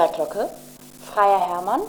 Vera 0.00 0.12
Glocke, 0.12 0.48
Freier 1.12 1.46
Hermann. 1.46 1.80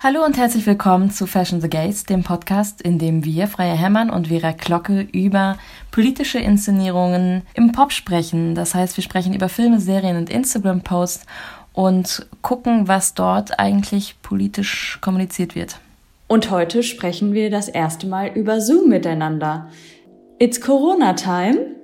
Hallo 0.00 0.22
und 0.22 0.36
herzlich 0.36 0.66
willkommen 0.66 1.10
zu 1.10 1.26
Fashion 1.26 1.62
the 1.62 1.70
Gates, 1.70 2.04
dem 2.04 2.22
Podcast, 2.22 2.82
in 2.82 2.98
dem 2.98 3.24
wir, 3.24 3.46
Freier 3.46 3.74
Hermann 3.74 4.10
und 4.10 4.28
Vera 4.28 4.52
Glocke, 4.52 5.08
über 5.12 5.56
politische 5.92 6.38
Inszenierungen 6.38 7.40
im 7.54 7.72
Pop 7.72 7.92
sprechen. 7.92 8.54
Das 8.54 8.74
heißt, 8.74 8.98
wir 8.98 9.02
sprechen 9.02 9.32
über 9.32 9.48
Filme, 9.48 9.80
Serien 9.80 10.18
und 10.18 10.28
Instagram-Posts 10.28 11.24
und 11.72 12.26
gucken, 12.42 12.86
was 12.86 13.14
dort 13.14 13.58
eigentlich 13.58 14.16
politisch 14.20 14.98
kommuniziert 15.00 15.54
wird. 15.54 15.78
Und 16.28 16.50
heute 16.50 16.82
sprechen 16.82 17.32
wir 17.32 17.48
das 17.48 17.70
erste 17.70 18.06
Mal 18.06 18.28
über 18.34 18.60
Zoom 18.60 18.90
miteinander. 18.90 19.70
It's 20.38 20.60
Corona 20.60 21.14
Time. 21.14 21.76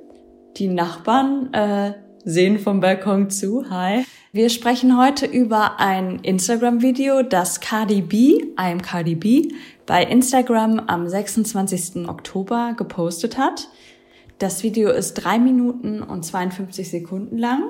Die 0.59 0.69
Nachbarn 0.69 1.55
äh, 1.55 1.93
sehen 2.25 2.58
vom 2.58 2.81
Balkon 2.81 3.31
zu. 3.31 3.68
Hi. 3.71 4.04
Wir 4.32 4.50
sprechen 4.50 4.99
heute 4.99 5.27
über 5.27 5.81
ein 5.81 6.21
Instagram-Video, 6.21 7.22
das 7.22 7.61
Cardi 7.61 8.03
B, 8.03 8.44
I'm 8.57 8.82
Cardi 8.82 9.14
B, 9.14 9.49
bei 9.86 10.03
Instagram 10.03 10.81
am 10.81 11.08
26. 11.08 12.08
Oktober 12.08 12.75
gepostet 12.77 13.39
hat. 13.39 13.68
Das 14.39 14.63
Video 14.63 14.91
ist 14.91 15.14
drei 15.14 15.39
Minuten 15.39 16.03
und 16.03 16.25
52 16.25 16.91
Sekunden 16.91 17.39
lang 17.39 17.63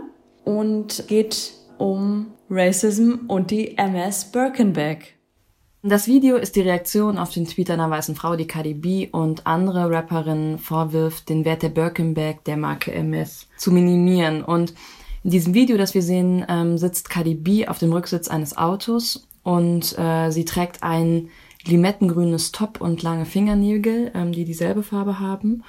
und 0.44 1.06
geht 1.08 1.52
um 1.78 2.32
Racism 2.50 3.26
und 3.28 3.50
die 3.50 3.78
MS 3.78 4.32
Birkenbeck. 4.32 5.17
Das 5.84 6.08
Video 6.08 6.34
ist 6.34 6.56
die 6.56 6.62
Reaktion 6.62 7.18
auf 7.18 7.30
den 7.30 7.46
Tweet 7.46 7.70
einer 7.70 7.88
weißen 7.88 8.16
Frau, 8.16 8.34
die 8.34 8.48
Cardi 8.48 8.74
B 8.74 9.08
und 9.12 9.46
andere 9.46 9.88
Rapperinnen 9.88 10.58
vorwirft, 10.58 11.28
den 11.28 11.44
Wert 11.44 11.62
der 11.62 11.68
Birkenbag 11.68 12.38
der 12.46 12.56
Marke 12.56 12.90
MS 12.90 13.46
zu 13.56 13.70
minimieren. 13.70 14.42
Und 14.42 14.74
in 15.22 15.30
diesem 15.30 15.54
Video, 15.54 15.76
das 15.76 15.94
wir 15.94 16.02
sehen, 16.02 16.44
ähm, 16.48 16.78
sitzt 16.78 17.10
Cardi 17.10 17.36
B 17.36 17.68
auf 17.68 17.78
dem 17.78 17.92
Rücksitz 17.92 18.26
eines 18.26 18.56
Autos 18.56 19.28
und 19.44 19.96
äh, 19.96 20.30
sie 20.30 20.44
trägt 20.44 20.82
ein 20.82 21.28
limettengrünes 21.64 22.50
Top 22.50 22.80
und 22.80 23.04
lange 23.04 23.24
Fingernägel, 23.24 24.10
ähm, 24.14 24.32
die 24.32 24.44
dieselbe 24.44 24.82
Farbe 24.82 25.20
haben. 25.20 25.62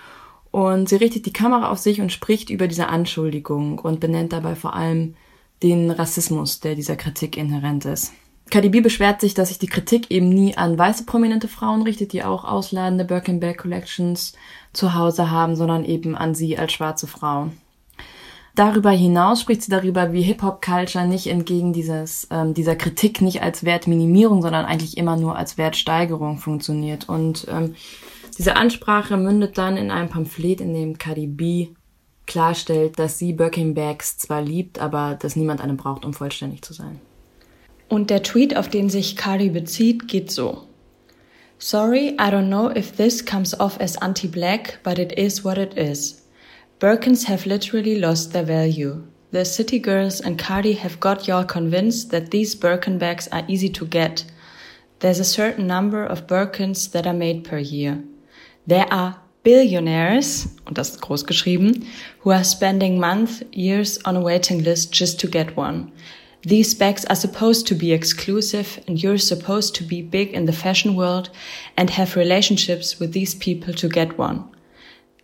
Und 0.50 0.90
sie 0.90 0.96
richtet 0.96 1.28
die 1.28 1.34
Kamera 1.34 1.70
auf 1.70 1.78
sich 1.78 2.02
und 2.02 2.12
spricht 2.12 2.50
über 2.50 2.68
diese 2.68 2.88
Anschuldigung 2.88 3.78
und 3.78 4.00
benennt 4.00 4.34
dabei 4.34 4.56
vor 4.56 4.74
allem 4.74 5.14
den 5.62 5.92
Rassismus, 5.92 6.62
der 6.62 6.74
dieser 6.74 6.96
Kritik 6.96 7.38
inhärent 7.38 7.86
ist. 7.86 8.12
KDB 8.50 8.82
beschwert 8.82 9.22
sich, 9.22 9.34
dass 9.34 9.50
sich 9.50 9.60
die 9.60 9.68
Kritik 9.68 10.12
eben 10.12 10.30
nie 10.30 10.56
an 10.56 10.78
weiße 10.78 11.06
prominente 11.06 11.48
Frauen 11.48 11.82
richtet, 11.82 12.14
die 12.14 12.24
auch 12.24 12.46
ausladende 12.46 13.06
Birkenberg 13.06 13.58
Collections 13.58 14.34
zu 14.74 14.94
Hause 14.94 15.32
haben, 15.32 15.56
sondern 15.56 15.84
eben 15.84 16.16
an 16.16 16.36
sie 16.36 16.58
als 16.58 16.74
schwarze 16.74 17.08
Frau. 17.08 17.50
Darüber 18.56 18.92
hinaus 18.92 19.42
spricht 19.42 19.62
sie 19.62 19.72
darüber, 19.72 20.12
wie 20.12 20.22
Hip-Hop-Culture 20.22 21.08
nicht 21.08 21.28
entgegen 21.28 21.72
dieses, 21.72 22.28
ähm, 22.30 22.54
dieser 22.54 22.76
Kritik 22.76 23.22
nicht 23.22 23.42
als 23.42 23.64
Wertminimierung, 23.64 24.42
sondern 24.42 24.66
eigentlich 24.66 24.98
immer 24.98 25.16
nur 25.16 25.38
als 25.38 25.58
Wertsteigerung 25.58 26.40
funktioniert. 26.40 27.08
Und 27.08 27.48
ähm, 27.50 27.76
diese 28.38 28.56
Ansprache 28.56 29.18
mündet 29.18 29.58
dann 29.58 29.78
in 29.78 29.92
einem 29.92 30.10
Pamphlet, 30.10 30.62
in 30.62 30.74
dem 30.74 30.98
KDB 30.98 31.70
klarstellt, 32.26 33.00
dass 33.00 33.18
sie 33.18 33.34
Birkenbags 33.34 34.18
zwar 34.18 34.42
liebt, 34.42 34.80
aber 34.80 35.16
dass 35.16 35.36
niemand 35.36 35.62
eine 35.62 35.76
braucht, 35.76 36.06
um 36.06 36.14
vollständig 36.14 36.62
zu 36.62 36.74
sein. 36.74 37.00
Und 37.90 38.10
der 38.10 38.24
Tweet, 38.24 38.56
auf 38.56 38.70
den 38.70 38.90
sich 38.90 39.16
Cardi 39.16 39.50
bezieht, 39.50 40.08
geht 40.08 40.32
so. 40.32 40.68
Sorry, 41.58 42.16
I 42.20 42.32
don't 42.32 42.48
know 42.48 42.70
if 42.70 42.96
this 42.96 43.26
comes 43.26 43.60
off 43.60 43.80
as 43.82 43.98
anti-black, 43.98 44.80
but 44.84 44.98
it 44.98 45.12
is 45.20 45.44
what 45.44 45.58
it 45.58 45.78
is. 45.78 46.24
Birkins 46.80 47.28
have 47.28 47.46
literally 47.46 48.00
lost 48.00 48.32
their 48.32 48.46
value. 48.46 49.04
The 49.32 49.44
city 49.44 49.80
girls 49.80 50.22
and 50.22 50.40
Cardi 50.40 50.74
have 50.74 51.00
got 51.00 51.28
y'all 51.28 51.44
convinced 51.44 52.12
that 52.12 52.32
these 52.32 52.56
Birkin 52.56 52.98
bags 52.98 53.28
are 53.32 53.44
easy 53.48 53.70
to 53.70 53.86
get. 53.86 54.24
There's 55.00 55.20
a 55.20 55.26
certain 55.26 55.68
number 55.68 56.06
of 56.06 56.28
Birkins 56.28 56.92
that 56.92 57.06
are 57.06 57.14
made 57.14 57.44
per 57.44 57.58
year. 57.58 58.02
There 58.66 58.88
are 58.92 59.18
billionaires, 59.44 60.48
und 60.66 60.78
das 60.78 60.92
ist 60.92 61.02
groß 61.02 61.26
geschrieben, 61.26 61.86
who 62.20 62.32
are 62.32 62.44
spending 62.44 63.00
months, 63.00 63.44
years 63.52 64.00
on 64.06 64.16
a 64.16 64.22
waiting 64.22 64.64
list 64.64 64.94
just 64.94 65.20
to 65.20 65.28
get 65.28 65.58
one. 65.58 65.92
These 66.44 66.74
bags 66.76 67.04
are 67.06 67.16
supposed 67.16 67.68
to 67.68 67.76
be 67.76 67.92
exclusive 67.92 68.80
and 68.88 69.02
you're 69.02 69.18
supposed 69.18 69.76
to 69.76 69.84
be 69.84 70.02
big 70.02 70.30
in 70.30 70.46
the 70.46 70.54
fashion 70.54 70.96
world 70.96 71.30
and 71.76 71.90
have 71.90 72.16
relationships 72.16 73.00
with 73.00 73.12
these 73.12 73.36
people 73.36 73.74
to 73.74 73.90
get 73.90 74.18
one. 74.18 74.46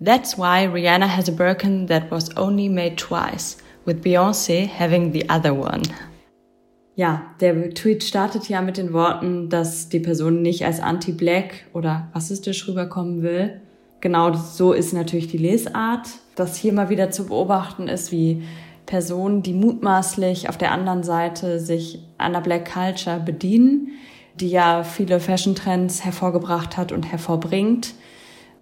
That's 0.01 0.37
why 0.37 0.67
Rihanna 0.67 1.07
has 1.07 1.29
a 1.29 1.31
Birkin 1.31 1.85
that 1.85 2.11
was 2.11 2.29
only 2.35 2.67
made 2.67 2.97
twice, 2.97 3.55
with 3.85 4.03
Beyoncé 4.03 4.67
having 4.67 5.13
the 5.13 5.23
other 5.29 5.53
one. 5.53 5.83
Ja, 6.97 7.33
der 7.39 7.73
Tweet 7.73 8.03
startet 8.03 8.49
ja 8.49 8.61
mit 8.61 8.77
den 8.77 8.91
Worten, 8.91 9.49
dass 9.49 9.87
die 9.87 9.99
Person 9.99 10.41
nicht 10.41 10.65
als 10.65 10.81
anti-black 10.81 11.65
oder 11.73 12.09
rassistisch 12.13 12.67
rüberkommen 12.67 13.21
will. 13.21 13.61
Genau 14.01 14.33
so 14.33 14.73
ist 14.73 14.93
natürlich 14.93 15.27
die 15.27 15.37
Lesart. 15.37 16.07
Das 16.35 16.57
hier 16.57 16.73
mal 16.73 16.89
wieder 16.89 17.09
zu 17.11 17.27
beobachten 17.27 17.87
ist, 17.87 18.11
wie 18.11 18.43
Personen, 18.85 19.44
die 19.44 19.53
mutmaßlich 19.53 20.50
auf 20.50 20.57
der 20.57 20.72
anderen 20.72 21.03
Seite 21.03 21.59
sich 21.59 22.00
an 22.18 22.34
der 22.34 22.41
Black 22.41 22.72
Culture 22.72 23.19
bedienen, 23.19 23.90
die 24.40 24.50
ja 24.50 24.84
viele 24.84 25.19
Fashion-Trends 25.19 26.03
hervorgebracht 26.03 26.78
hat 26.78 26.91
und 26.91 27.03
hervorbringt, 27.03 27.94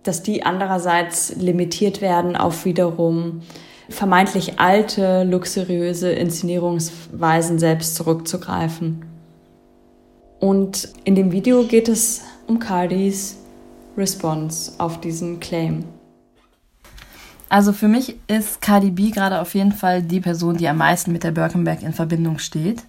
dass 0.03 0.23
die 0.23 0.43
andererseits 0.43 1.35
limitiert 1.35 2.01
werden 2.01 2.35
auf 2.35 2.65
wiederum 2.65 3.41
vermeintlich 3.89 4.59
alte, 4.59 5.23
luxuriöse 5.23 6.11
Inszenierungsweisen 6.11 7.59
selbst 7.59 7.95
zurückzugreifen. 7.95 9.05
Und 10.39 10.89
in 11.05 11.15
dem 11.15 11.31
Video 11.31 11.63
geht 11.63 11.87
es 11.87 12.21
um 12.47 12.59
Cardis 12.59 13.37
Response 13.97 14.73
auf 14.77 14.99
diesen 14.99 15.39
Claim. 15.39 15.85
Also 17.53 17.71
für 17.71 17.87
mich 17.87 18.15
ist 18.25 18.63
Cardi 18.63 18.89
B 18.89 19.11
gerade 19.11 19.39
auf 19.39 19.53
jeden 19.53 19.73
Fall 19.73 20.01
die 20.01 20.21
Person, 20.21 20.57
die 20.57 20.67
am 20.67 20.77
meisten 20.77 21.11
mit 21.11 21.23
der 21.23 21.29
Birkenberg 21.29 21.83
in 21.83 21.93
Verbindung 21.93 22.39
steht. 22.39 22.81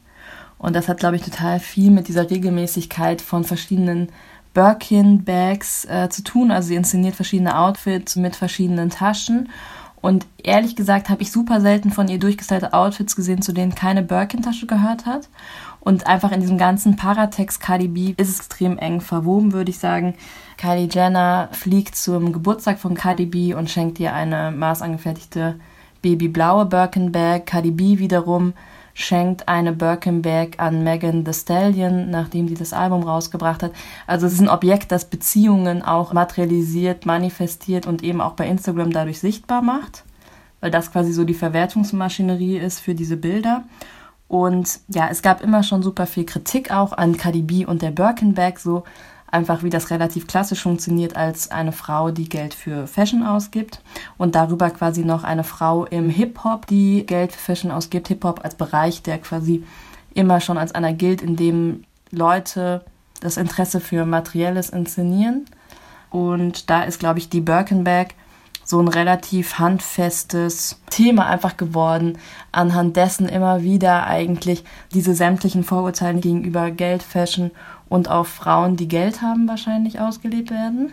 Und 0.56 0.74
das 0.74 0.88
hat, 0.88 1.00
glaube 1.00 1.16
ich, 1.16 1.22
total 1.22 1.60
viel 1.60 1.90
mit 1.90 2.08
dieser 2.08 2.30
Regelmäßigkeit 2.30 3.20
von 3.20 3.44
verschiedenen 3.44 4.08
Birkin-Bags 4.54 5.84
äh, 5.84 6.08
zu 6.08 6.24
tun. 6.24 6.50
Also 6.50 6.68
sie 6.68 6.76
inszeniert 6.76 7.14
verschiedene 7.14 7.58
Outfits 7.58 8.16
mit 8.16 8.36
verschiedenen 8.36 8.88
Taschen. 8.88 9.50
Und 10.00 10.24
ehrlich 10.42 10.76
gesagt 10.76 11.10
habe 11.10 11.20
ich 11.20 11.30
super 11.30 11.60
selten 11.60 11.90
von 11.90 12.08
ihr 12.08 12.18
durchgestylte 12.18 12.72
Outfits 12.72 13.16
gesehen, 13.16 13.42
zu 13.42 13.52
denen 13.52 13.74
keine 13.74 14.02
Birkin-Tasche 14.02 14.66
gehört 14.66 15.04
hat. 15.04 15.28
Und 15.84 16.06
einfach 16.06 16.32
in 16.32 16.40
diesem 16.40 16.56
ganzen 16.56 16.96
Paratext 16.96 17.60
Cardi 17.60 17.88
B 17.88 18.14
ist 18.16 18.30
es 18.30 18.38
extrem 18.38 18.78
eng 18.78 19.02
verwoben, 19.02 19.52
würde 19.52 19.70
ich 19.70 19.78
sagen. 19.78 20.14
Kylie 20.56 20.88
Jenner 20.90 21.50
fliegt 21.52 21.94
zum 21.94 22.32
Geburtstag 22.32 22.78
von 22.78 22.94
Cardi 22.94 23.26
B 23.26 23.54
und 23.54 23.70
schenkt 23.70 24.00
ihr 24.00 24.14
eine 24.14 24.50
maßangefertigte 24.50 25.56
babyblaue 26.00 26.66
Birkin 26.66 27.12
Bag. 27.12 27.44
Cardi 27.46 27.70
B 27.70 27.98
wiederum 27.98 28.54
schenkt 28.94 29.48
eine 29.48 29.72
Birkin 29.72 30.22
Bag 30.22 30.58
an 30.58 30.84
Megan 30.84 31.24
Thee 31.24 31.34
Stallion, 31.34 32.10
nachdem 32.10 32.48
sie 32.48 32.54
das 32.54 32.72
Album 32.72 33.02
rausgebracht 33.02 33.62
hat. 33.62 33.72
Also 34.06 34.26
es 34.26 34.34
ist 34.34 34.40
ein 34.40 34.48
Objekt, 34.48 34.90
das 34.90 35.04
Beziehungen 35.04 35.82
auch 35.82 36.12
materialisiert, 36.12 37.04
manifestiert 37.04 37.86
und 37.86 38.02
eben 38.02 38.20
auch 38.20 38.32
bei 38.32 38.46
Instagram 38.46 38.92
dadurch 38.92 39.18
sichtbar 39.18 39.60
macht, 39.60 40.04
weil 40.60 40.70
das 40.70 40.92
quasi 40.92 41.12
so 41.12 41.24
die 41.24 41.34
Verwertungsmaschinerie 41.34 42.56
ist 42.56 42.80
für 42.80 42.94
diese 42.94 43.16
Bilder. 43.16 43.64
Und 44.28 44.80
ja, 44.88 45.08
es 45.10 45.22
gab 45.22 45.42
immer 45.42 45.62
schon 45.62 45.82
super 45.82 46.06
viel 46.06 46.24
Kritik 46.24 46.70
auch 46.70 46.92
an 46.92 47.16
Cardi 47.16 47.42
B 47.42 47.66
und 47.66 47.82
der 47.82 47.90
Birkenbag, 47.90 48.58
so 48.58 48.84
einfach 49.34 49.62
wie 49.62 49.70
das 49.70 49.90
relativ 49.90 50.26
klassisch 50.26 50.62
funktioniert 50.62 51.16
als 51.16 51.50
eine 51.50 51.72
Frau, 51.72 52.10
die 52.10 52.28
Geld 52.28 52.54
für 52.54 52.86
Fashion 52.86 53.24
ausgibt 53.24 53.82
und 54.16 54.34
darüber 54.34 54.70
quasi 54.70 55.04
noch 55.04 55.24
eine 55.24 55.44
Frau 55.44 55.84
im 55.86 56.08
Hip-Hop, 56.08 56.66
die 56.68 57.04
Geld 57.04 57.32
für 57.32 57.40
Fashion 57.40 57.70
ausgibt. 57.72 58.08
Hip-Hop 58.08 58.44
als 58.44 58.54
Bereich, 58.54 59.02
der 59.02 59.18
quasi 59.18 59.64
immer 60.14 60.40
schon 60.40 60.56
als 60.56 60.74
einer 60.74 60.92
gilt, 60.92 61.20
in 61.20 61.36
dem 61.36 61.84
Leute 62.10 62.84
das 63.20 63.36
Interesse 63.36 63.80
für 63.80 64.06
Materielles 64.06 64.70
inszenieren. 64.70 65.46
Und 66.10 66.70
da 66.70 66.84
ist, 66.84 67.00
glaube 67.00 67.18
ich, 67.18 67.28
die 67.28 67.40
Birkenbag 67.40 68.08
so 68.64 68.80
ein 68.80 68.88
relativ 68.88 69.58
handfestes 69.58 70.80
Thema 70.90 71.26
einfach 71.26 71.56
geworden, 71.56 72.18
anhand 72.52 72.96
dessen 72.96 73.28
immer 73.28 73.62
wieder 73.62 74.06
eigentlich 74.06 74.64
diese 74.92 75.14
sämtlichen 75.14 75.64
Vorurteile 75.64 76.20
gegenüber 76.20 76.70
Geld, 76.70 77.02
Fashion 77.02 77.50
und 77.88 78.10
auf 78.10 78.28
Frauen, 78.28 78.76
die 78.76 78.88
Geld 78.88 79.22
haben, 79.22 79.46
wahrscheinlich 79.48 80.00
ausgelebt 80.00 80.50
werden. 80.50 80.92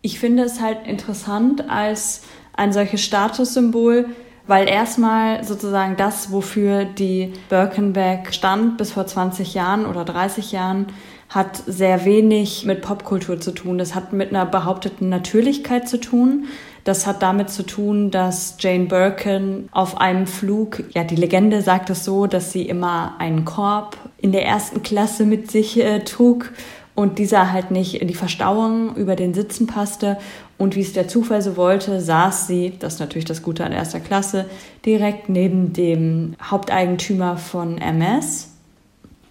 Ich 0.00 0.18
finde 0.18 0.42
es 0.42 0.60
halt 0.60 0.86
interessant 0.86 1.70
als 1.70 2.22
ein 2.54 2.72
solches 2.72 3.02
Statussymbol, 3.02 4.08
weil 4.46 4.68
erstmal 4.68 5.44
sozusagen 5.44 5.96
das, 5.96 6.32
wofür 6.32 6.84
die 6.84 7.32
Birkenbag 7.48 8.32
stand 8.32 8.76
bis 8.76 8.92
vor 8.92 9.06
20 9.06 9.54
Jahren 9.54 9.86
oder 9.86 10.04
30 10.04 10.50
Jahren, 10.52 10.86
hat 11.34 11.62
sehr 11.66 12.04
wenig 12.04 12.66
mit 12.66 12.82
Popkultur 12.82 13.40
zu 13.40 13.52
tun. 13.52 13.78
Das 13.78 13.94
hat 13.94 14.12
mit 14.12 14.30
einer 14.30 14.44
behaupteten 14.44 15.08
Natürlichkeit 15.08 15.88
zu 15.88 15.98
tun. 15.98 16.44
Das 16.84 17.06
hat 17.06 17.22
damit 17.22 17.48
zu 17.48 17.62
tun, 17.62 18.10
dass 18.10 18.56
Jane 18.58 18.84
Birkin 18.86 19.68
auf 19.72 19.98
einem 19.98 20.26
Flug, 20.26 20.84
ja, 20.94 21.04
die 21.04 21.16
Legende 21.16 21.62
sagt 21.62 21.88
es 21.90 22.04
so, 22.04 22.26
dass 22.26 22.52
sie 22.52 22.62
immer 22.62 23.14
einen 23.18 23.44
Korb 23.44 23.96
in 24.18 24.32
der 24.32 24.44
ersten 24.44 24.82
Klasse 24.82 25.24
mit 25.24 25.50
sich 25.50 25.80
äh, 25.80 26.00
trug 26.00 26.52
und 26.94 27.18
dieser 27.18 27.52
halt 27.52 27.70
nicht 27.70 28.02
in 28.02 28.08
die 28.08 28.14
Verstauung 28.14 28.94
über 28.96 29.16
den 29.16 29.32
Sitzen 29.32 29.66
passte. 29.66 30.18
Und 30.58 30.76
wie 30.76 30.82
es 30.82 30.92
der 30.92 31.08
Zufall 31.08 31.40
so 31.40 31.56
wollte, 31.56 32.00
saß 32.00 32.46
sie, 32.46 32.74
das 32.78 32.94
ist 32.94 33.00
natürlich 33.00 33.24
das 33.24 33.42
Gute 33.42 33.64
an 33.64 33.72
erster 33.72 34.00
Klasse, 34.00 34.46
direkt 34.84 35.30
neben 35.30 35.72
dem 35.72 36.34
Haupteigentümer 36.42 37.38
von 37.38 37.78
MS. 37.78 38.51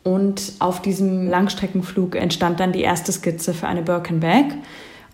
Und 0.03 0.53
auf 0.59 0.81
diesem 0.81 1.29
Langstreckenflug 1.29 2.15
entstand 2.15 2.59
dann 2.59 2.71
die 2.71 2.81
erste 2.81 3.11
Skizze 3.11 3.53
für 3.53 3.67
eine 3.67 3.83
Birkin 3.83 4.19
Bag. 4.19 4.45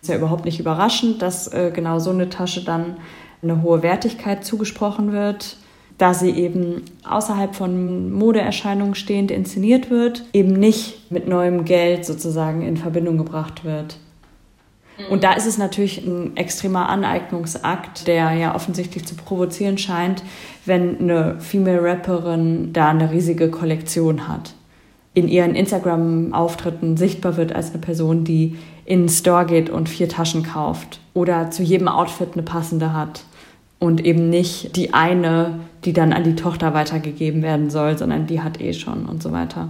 Ist 0.02 0.10
ja 0.10 0.16
überhaupt 0.16 0.46
nicht 0.46 0.60
überraschend, 0.60 1.22
dass 1.22 1.52
äh, 1.52 1.72
genau 1.74 2.00
so 2.00 2.12
eine 2.12 2.30
Tasche 2.30 2.64
dann 2.64 2.98
eine 3.42 3.62
hohe 3.62 3.84
Wertigkeit 3.84 4.46
zugesprochen 4.46 5.12
wird 5.12 5.58
da 5.98 6.14
sie 6.14 6.30
eben 6.30 6.84
außerhalb 7.10 7.56
von 7.56 8.12
Modeerscheinungen 8.12 8.96
stehend 8.96 9.32
inszeniert 9.32 9.90
wird, 9.90 10.26
eben 10.32 10.54
nicht 10.54 11.12
mit 11.12 11.28
neuem 11.28 11.66
Geld 11.66 12.06
sozusagen 12.06 12.62
in 12.62 12.78
Verbindung 12.78 13.18
gebracht 13.18 13.66
wird. 13.66 13.98
Mhm. 14.98 15.12
Und 15.12 15.24
da 15.24 15.34
ist 15.34 15.48
es 15.48 15.58
natürlich 15.58 16.06
ein 16.06 16.38
extremer 16.38 16.90
Aneignungsakt, 16.90 18.08
der 18.08 18.34
ja 18.34 18.54
offensichtlich 18.54 19.06
zu 19.06 19.16
provozieren 19.16 19.80
scheint, 19.80 20.22
wenn 20.66 21.00
eine 21.00 21.40
Female 21.40 21.82
Rapperin 21.82 22.74
da 22.74 22.90
eine 22.90 23.12
riesige 23.12 23.50
Kollektion 23.50 24.28
hat. 24.28 24.54
In 25.18 25.30
ihren 25.30 25.56
Instagram-Auftritten 25.56 26.96
sichtbar 26.96 27.38
wird 27.38 27.52
als 27.52 27.72
eine 27.72 27.80
Person, 27.80 28.24
die 28.24 28.56
in 28.86 29.00
den 29.00 29.10
Store 29.10 29.48
geht 29.48 29.68
und 29.68 29.90
vier 29.90 30.08
Taschen 30.08 30.44
kauft 30.44 31.00
oder 31.16 31.50
zu 31.50 31.64
jedem 31.64 31.88
Outfit 31.88 32.34
eine 32.34 32.44
passende 32.44 32.94
hat 32.94 33.24
und 33.80 34.06
eben 34.06 34.30
nicht 34.30 34.76
die 34.76 34.94
eine, 34.94 35.60
die 35.86 35.92
dann 35.92 36.14
an 36.14 36.24
die 36.24 36.36
Tochter 36.36 36.76
weitergegeben 36.76 37.42
werden 37.42 37.72
soll, 37.72 37.98
sondern 37.98 38.28
die 38.28 38.42
hat 38.42 38.62
eh 38.62 38.74
schon 38.74 39.08
und 39.08 39.24
so 39.24 39.32
weiter. 39.32 39.70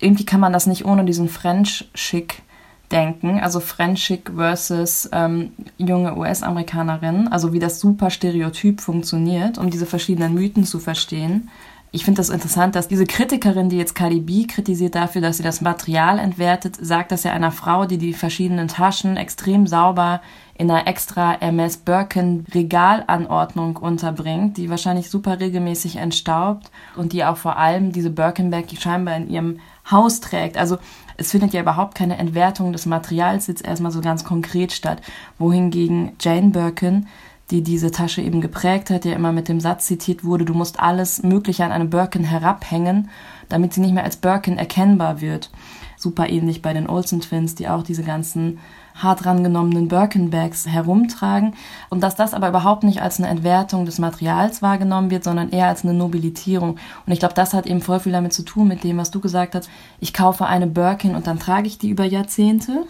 Irgendwie 0.00 0.26
kann 0.26 0.40
man 0.40 0.52
das 0.52 0.66
nicht 0.66 0.84
ohne 0.84 1.06
diesen 1.06 1.30
French-Schick 1.30 2.42
denken, 2.90 3.40
also 3.40 3.58
French-Schick 3.58 4.32
versus 4.36 5.08
ähm, 5.12 5.52
junge 5.78 6.14
US-Amerikanerin, 6.14 7.28
also 7.28 7.54
wie 7.54 7.58
das 7.58 7.80
super 7.80 8.10
Stereotyp 8.10 8.82
funktioniert, 8.82 9.56
um 9.56 9.70
diese 9.70 9.86
verschiedenen 9.86 10.34
Mythen 10.34 10.64
zu 10.64 10.78
verstehen. 10.78 11.48
Ich 11.94 12.06
finde 12.06 12.20
das 12.20 12.30
interessant, 12.30 12.74
dass 12.74 12.88
diese 12.88 13.04
Kritikerin, 13.04 13.68
die 13.68 13.76
jetzt 13.76 13.94
Cardi 13.94 14.20
B 14.20 14.46
kritisiert 14.46 14.94
dafür, 14.94 15.20
dass 15.20 15.36
sie 15.36 15.42
das 15.42 15.60
Material 15.60 16.18
entwertet, 16.18 16.78
sagt 16.80 17.12
das 17.12 17.22
ja 17.22 17.32
einer 17.32 17.52
Frau, 17.52 17.84
die 17.84 17.98
die 17.98 18.14
verschiedenen 18.14 18.68
Taschen 18.68 19.18
extrem 19.18 19.66
sauber 19.66 20.22
in 20.54 20.70
einer 20.70 20.86
extra 20.86 21.34
MS 21.34 21.76
Birkin 21.76 22.46
Regalanordnung 22.54 23.76
unterbringt, 23.76 24.56
die 24.56 24.70
wahrscheinlich 24.70 25.10
super 25.10 25.38
regelmäßig 25.38 25.96
entstaubt 25.96 26.70
und 26.96 27.12
die 27.12 27.26
auch 27.26 27.36
vor 27.36 27.58
allem 27.58 27.92
diese 27.92 28.10
Birkenbag 28.10 28.64
scheinbar 28.80 29.16
in 29.16 29.28
ihrem 29.28 29.60
Haus 29.90 30.20
trägt. 30.20 30.56
Also 30.56 30.78
es 31.18 31.30
findet 31.30 31.52
ja 31.52 31.60
überhaupt 31.60 31.94
keine 31.94 32.16
Entwertung 32.16 32.72
des 32.72 32.86
Materials 32.86 33.48
jetzt 33.48 33.66
erstmal 33.66 33.92
so 33.92 34.00
ganz 34.00 34.24
konkret 34.24 34.72
statt, 34.72 35.02
wohingegen 35.38 36.12
Jane 36.18 36.50
Birkin 36.52 37.06
die 37.52 37.62
diese 37.62 37.90
Tasche 37.90 38.22
eben 38.22 38.40
geprägt 38.40 38.90
hat, 38.90 39.04
ja 39.04 39.12
immer 39.12 39.30
mit 39.30 39.48
dem 39.48 39.60
Satz 39.60 39.86
zitiert 39.86 40.24
wurde, 40.24 40.44
du 40.44 40.54
musst 40.54 40.80
alles 40.80 41.22
Mögliche 41.22 41.64
an 41.64 41.70
eine 41.70 41.84
Birkin 41.84 42.24
herabhängen, 42.24 43.10
damit 43.48 43.74
sie 43.74 43.82
nicht 43.82 43.92
mehr 43.92 44.04
als 44.04 44.16
Birkin 44.16 44.56
erkennbar 44.56 45.20
wird. 45.20 45.50
Super 45.98 46.28
ähnlich 46.28 46.62
bei 46.62 46.72
den 46.72 46.88
Olsen 46.88 47.20
Twins, 47.20 47.54
die 47.54 47.68
auch 47.68 47.82
diese 47.82 48.02
ganzen 48.02 48.58
hart 48.94 49.24
rangenommenen 49.24 49.88
Birkin-Bags 49.88 50.66
herumtragen 50.66 51.54
und 51.90 52.02
dass 52.02 52.16
das 52.16 52.34
aber 52.34 52.48
überhaupt 52.48 52.84
nicht 52.84 53.02
als 53.02 53.18
eine 53.18 53.28
Entwertung 53.28 53.84
des 53.84 53.98
Materials 53.98 54.62
wahrgenommen 54.62 55.10
wird, 55.10 55.24
sondern 55.24 55.50
eher 55.50 55.68
als 55.68 55.84
eine 55.84 55.94
Nobilitierung. 55.94 56.78
Und 57.06 57.12
ich 57.12 57.18
glaube, 57.18 57.34
das 57.34 57.54
hat 57.54 57.66
eben 57.66 57.82
voll 57.82 58.00
viel 58.00 58.12
damit 58.12 58.32
zu 58.32 58.42
tun, 58.42 58.68
mit 58.68 58.82
dem, 58.82 58.96
was 58.96 59.10
du 59.10 59.20
gesagt 59.20 59.54
hast. 59.54 59.70
Ich 60.00 60.12
kaufe 60.12 60.46
eine 60.46 60.66
Birkin 60.66 61.14
und 61.14 61.26
dann 61.26 61.38
trage 61.38 61.66
ich 61.66 61.78
die 61.78 61.90
über 61.90 62.04
Jahrzehnte 62.04 62.86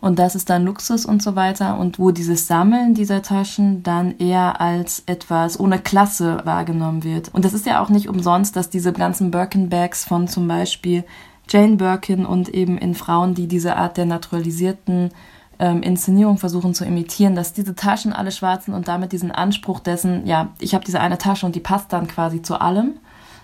und 0.00 0.18
das 0.18 0.34
ist 0.34 0.48
dann 0.48 0.64
Luxus 0.64 1.04
und 1.04 1.22
so 1.22 1.36
weiter 1.36 1.78
und 1.78 1.98
wo 1.98 2.10
dieses 2.10 2.46
Sammeln 2.46 2.94
dieser 2.94 3.20
Taschen 3.20 3.82
dann 3.82 4.16
eher 4.18 4.60
als 4.60 5.02
etwas 5.06 5.60
ohne 5.60 5.78
Klasse 5.78 6.40
wahrgenommen 6.44 7.04
wird. 7.04 7.28
Und 7.34 7.44
das 7.44 7.52
ist 7.52 7.66
ja 7.66 7.82
auch 7.82 7.90
nicht 7.90 8.08
umsonst, 8.08 8.56
dass 8.56 8.70
diese 8.70 8.92
ganzen 8.92 9.30
Birkin-Bags 9.30 10.04
von 10.06 10.26
zum 10.26 10.48
Beispiel 10.48 11.04
Jane 11.48 11.76
Birkin 11.76 12.24
und 12.24 12.48
eben 12.48 12.78
in 12.78 12.94
Frauen, 12.94 13.34
die 13.34 13.46
diese 13.46 13.76
Art 13.76 13.98
der 13.98 14.06
naturalisierten 14.06 15.10
ähm, 15.58 15.82
Inszenierung 15.82 16.38
versuchen 16.38 16.72
zu 16.72 16.86
imitieren, 16.86 17.34
dass 17.34 17.52
diese 17.52 17.74
Taschen 17.74 18.14
alle 18.14 18.32
schwarzen 18.32 18.72
und 18.72 18.88
damit 18.88 19.12
diesen 19.12 19.30
Anspruch 19.30 19.80
dessen, 19.80 20.26
ja, 20.26 20.48
ich 20.60 20.74
habe 20.74 20.84
diese 20.84 21.00
eine 21.00 21.18
Tasche 21.18 21.44
und 21.44 21.54
die 21.54 21.60
passt 21.60 21.92
dann 21.92 22.08
quasi 22.08 22.40
zu 22.40 22.58
allem. 22.58 22.94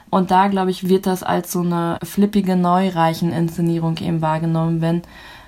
Und 0.09 0.31
da, 0.31 0.49
glaube 0.49 0.71
ich, 0.71 0.89
wird 0.89 1.07
das 1.07 1.23
als 1.23 1.53
so 1.53 1.61
eine 1.61 1.99
flippige 2.03 2.57
Neureichen-Inszenierung 2.57 3.99
eben 3.99 4.23
wahrgenommen, 4.23 4.81
wenn 4.81 5.03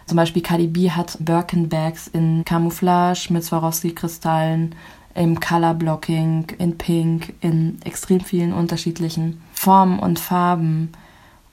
zum 0.08 0.16
Beispiel 0.16 0.42
Cardi 0.42 0.66
B 0.66 0.90
hat 0.90 1.18
Birkin-Bags 1.20 2.08
in 2.08 2.44
Camouflage 2.44 3.28
mit 3.30 3.44
Swarovski-Kristallen, 3.44 4.74
im 5.14 5.38
Color 5.38 5.74
Blocking, 5.74 6.46
in 6.58 6.78
Pink, 6.78 7.34
in 7.40 7.78
extrem 7.84 8.20
vielen 8.20 8.52
unterschiedlichen 8.52 9.42
Formen 9.52 9.98
und 9.98 10.18
Farben. 10.18 10.92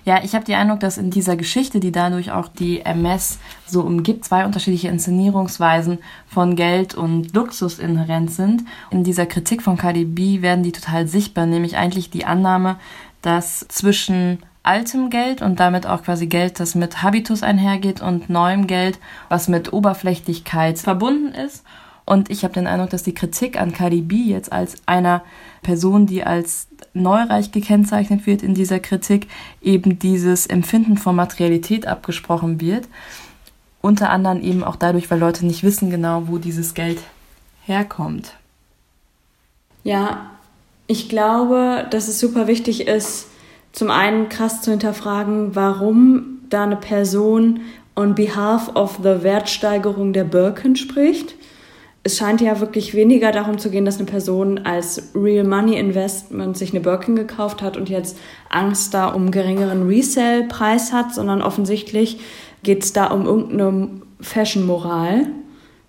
Ja, 0.06 0.24
ich 0.24 0.36
habe 0.36 0.46
den 0.46 0.56
Eindruck, 0.56 0.80
dass 0.82 1.00
in 1.00 1.10
dieser 1.10 1.36
Geschichte, 1.36 1.80
die 1.80 1.92
dadurch 1.92 2.32
auch 2.32 2.48
die 2.48 2.82
MS 2.82 3.40
so 3.66 3.82
umgibt, 3.82 4.24
zwei 4.24 4.46
unterschiedliche 4.46 4.88
Inszenierungsweisen 4.88 5.98
von 6.28 6.56
Geld 6.56 6.94
und 6.94 7.34
Luxus 7.34 7.80
inhärent 7.80 8.30
sind. 8.30 8.64
In 8.92 9.04
dieser 9.04 9.26
Kritik 9.26 9.64
von 9.64 9.78
Cardi 9.78 10.06
B 10.06 10.44
werden 10.44 10.64
die 10.64 10.72
total 10.72 11.08
sichtbar, 11.08 11.48
nämlich 11.48 11.76
eigentlich 11.76 12.12
die 12.12 12.26
Annahme, 12.26 12.78
dass 13.24 13.66
zwischen 13.68 14.38
altem 14.66 15.10
Geld 15.10 15.42
und 15.42 15.60
damit 15.60 15.86
auch 15.86 16.04
quasi 16.04 16.28
Geld, 16.28 16.60
das 16.60 16.76
mit 16.76 17.04
Habitus 17.04 17.44
einhergeht 17.44 18.02
und 18.02 18.30
neuem 18.30 18.68
Geld, 18.68 19.00
was 19.30 19.48
mit 19.48 19.74
Oberflächlichkeit 19.74 20.80
verbunden 20.80 21.34
ist. 21.34 21.64
Und 22.06 22.30
ich 22.30 22.44
habe 22.44 22.54
den 22.54 22.68
Eindruck, 22.68 22.92
dass 22.92 23.04
die 23.04 23.16
Kritik 23.16 23.60
an 23.60 23.74
Cardi 23.74 24.02
B 24.02 24.16
jetzt 24.16 24.52
als 24.52 24.76
einer 24.86 25.24
Person, 25.64 26.06
die 26.06 26.24
als 26.24 26.68
neureich 26.94 27.52
gekennzeichnet 27.52 28.28
wird 28.28 28.44
in 28.44 28.54
dieser 28.54 28.80
Kritik, 28.80 29.28
eben 29.62 29.98
dieses 29.98 30.46
Empfinden 30.46 30.98
von 30.98 31.16
Materialität 31.16 31.88
abgesprochen 31.88 32.62
wird. 32.62 32.88
Unter 33.82 34.10
anderem 34.10 34.42
eben 34.42 34.64
auch 34.64 34.76
dadurch, 34.76 35.10
weil 35.10 35.20
Leute 35.20 35.46
nicht 35.46 35.64
wissen 35.64 35.90
genau, 35.90 36.28
wo 36.28 36.38
dieses 36.38 36.76
Geld 36.76 37.00
herkommt. 37.66 38.36
Ja, 39.84 40.32
ich 40.88 41.10
glaube, 41.10 41.88
dass 41.90 42.08
es 42.08 42.20
super 42.20 42.48
wichtig 42.48 42.88
ist, 42.88 43.28
zum 43.76 43.92
einen 43.92 44.30
krass 44.30 44.62
zu 44.62 44.72
hinterfragen, 44.72 45.54
warum 45.54 46.40
da 46.50 46.64
eine 46.64 46.78
Person 46.78 47.60
on 47.96 48.16
behalf 48.16 48.74
of 48.74 49.00
the 49.04 49.22
Wertsteigerung 49.22 50.14
der 50.14 50.24
Birken 50.24 50.78
spricht. 50.78 51.36
Es 52.04 52.18
scheint 52.18 52.40
ja 52.40 52.62
wirklich 52.62 52.94
weniger 52.94 53.32
darum 53.32 53.58
zu 53.58 53.70
gehen, 53.70 53.84
dass 53.84 53.98
eine 53.98 54.06
Person 54.06 54.60
als 54.60 55.12
Real 55.14 55.44
Money 55.44 55.78
Investment 55.78 56.56
sich 56.56 56.72
eine 56.72 56.80
Birkin 56.80 57.18
gekauft 57.18 57.62
hat 57.62 57.76
und 57.76 57.90
jetzt 57.90 58.18
Angst 58.50 58.94
da 58.94 59.08
um 59.08 59.32
geringeren 59.32 59.88
Resale-Preis 59.88 60.94
hat, 60.94 61.14
sondern 61.14 61.42
offensichtlich 61.42 62.20
geht 62.64 62.84
es 62.84 62.94
da 62.94 63.08
um 63.08 63.26
irgendeine 63.26 63.90
Fashion-Moral, 64.22 65.28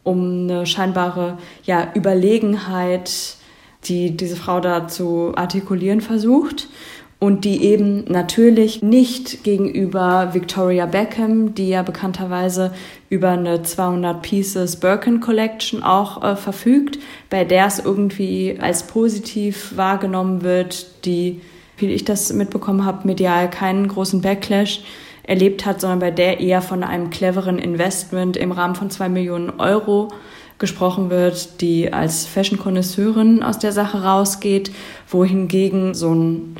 um 0.02 0.48
eine 0.48 0.66
scheinbare 0.66 1.38
ja, 1.64 1.88
Überlegenheit, 1.94 3.36
die 3.84 4.16
diese 4.16 4.36
Frau 4.36 4.58
da 4.58 4.88
zu 4.88 5.32
artikulieren 5.36 6.00
versucht 6.00 6.68
und 7.18 7.44
die 7.46 7.64
eben 7.64 8.04
natürlich 8.08 8.82
nicht 8.82 9.42
gegenüber 9.42 10.34
Victoria 10.34 10.84
Beckham, 10.84 11.54
die 11.54 11.70
ja 11.70 11.82
bekannterweise 11.82 12.72
über 13.08 13.30
eine 13.30 13.62
200 13.62 14.20
Pieces 14.20 14.76
Birkin 14.76 15.20
Collection 15.20 15.82
auch 15.82 16.22
äh, 16.22 16.36
verfügt, 16.36 16.98
bei 17.30 17.44
der 17.44 17.66
es 17.66 17.78
irgendwie 17.78 18.58
als 18.60 18.86
positiv 18.86 19.76
wahrgenommen 19.76 20.42
wird, 20.42 21.06
die, 21.06 21.40
wie 21.78 21.86
ich 21.86 22.04
das 22.04 22.32
mitbekommen 22.34 22.84
habe, 22.84 23.06
medial 23.06 23.48
keinen 23.48 23.88
großen 23.88 24.20
Backlash 24.20 24.82
erlebt 25.22 25.64
hat, 25.64 25.80
sondern 25.80 26.00
bei 26.00 26.10
der 26.10 26.40
eher 26.40 26.60
von 26.60 26.84
einem 26.84 27.08
cleveren 27.08 27.58
Investment 27.58 28.36
im 28.36 28.52
Rahmen 28.52 28.74
von 28.74 28.90
zwei 28.90 29.08
Millionen 29.08 29.58
Euro 29.58 30.10
gesprochen 30.58 31.10
wird, 31.10 31.60
die 31.60 31.92
als 31.92 32.26
Fashion-Konnoisseurin 32.26 33.42
aus 33.42 33.58
der 33.58 33.72
Sache 33.72 34.02
rausgeht, 34.02 34.70
wohingegen 35.08 35.94
so 35.94 36.14
ein 36.14 36.56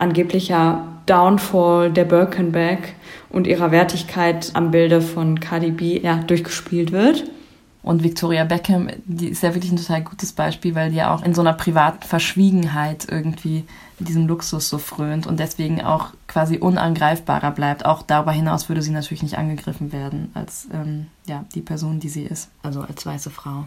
angeblicher 0.00 0.84
Downfall 1.06 1.90
der 1.90 2.04
Birkenbag 2.04 2.78
und 3.28 3.46
ihrer 3.46 3.70
Wertigkeit 3.70 4.50
am 4.54 4.70
Bilde 4.70 5.00
von 5.00 5.40
Cardi 5.40 5.70
B 5.70 6.00
ja, 6.00 6.16
durchgespielt 6.16 6.92
wird. 6.92 7.24
Und 7.82 8.02
Victoria 8.04 8.44
Beckham, 8.44 8.88
die 9.06 9.28
ist 9.28 9.42
ja 9.42 9.54
wirklich 9.54 9.72
ein 9.72 9.78
total 9.78 10.02
gutes 10.02 10.32
Beispiel, 10.32 10.74
weil 10.74 10.90
die 10.90 10.96
ja 10.96 11.14
auch 11.14 11.24
in 11.24 11.32
so 11.32 11.40
einer 11.40 11.54
privaten 11.54 12.06
Verschwiegenheit 12.06 13.06
irgendwie 13.10 13.64
diesem 13.98 14.26
Luxus 14.26 14.68
so 14.68 14.78
frönt 14.78 15.26
und 15.26 15.40
deswegen 15.40 15.82
auch 15.82 16.08
quasi 16.26 16.58
unangreifbarer 16.58 17.50
bleibt. 17.50 17.86
Auch 17.86 18.02
darüber 18.02 18.32
hinaus 18.32 18.68
würde 18.68 18.82
sie 18.82 18.90
natürlich 18.90 19.22
nicht 19.22 19.38
angegriffen 19.38 19.92
werden 19.92 20.30
als 20.34 20.68
ähm, 20.72 21.06
ja, 21.26 21.44
die 21.54 21.62
Person, 21.62 22.00
die 22.00 22.08
sie 22.08 22.22
ist, 22.22 22.50
also 22.62 22.82
als 22.82 23.04
weiße 23.06 23.30
Frau. 23.30 23.64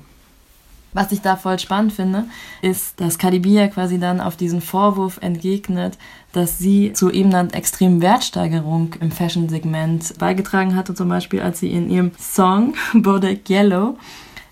Was 0.93 1.11
ich 1.11 1.21
da 1.21 1.35
voll 1.35 1.59
spannend 1.59 1.93
finde, 1.93 2.25
ist, 2.61 2.99
dass 2.99 3.17
ja 3.21 3.67
quasi 3.67 3.99
dann 3.99 4.21
auf 4.21 4.35
diesen 4.35 4.61
Vorwurf 4.61 5.17
entgegnet, 5.21 5.97
dass 6.31 6.59
sie 6.59 6.93
zu 6.93 7.09
eben 7.09 7.33
einer 7.33 7.53
extremen 7.53 8.01
Wertsteigerung 8.01 8.93
im 8.99 9.11
Fashion-Segment 9.11 10.17
beigetragen 10.19 10.75
hatte, 10.75 10.93
zum 10.93 11.09
Beispiel 11.09 11.41
als 11.41 11.59
sie 11.59 11.71
in 11.71 11.89
ihrem 11.89 12.11
Song 12.19 12.75
Bodak 12.93 13.49
Yellow 13.49 13.97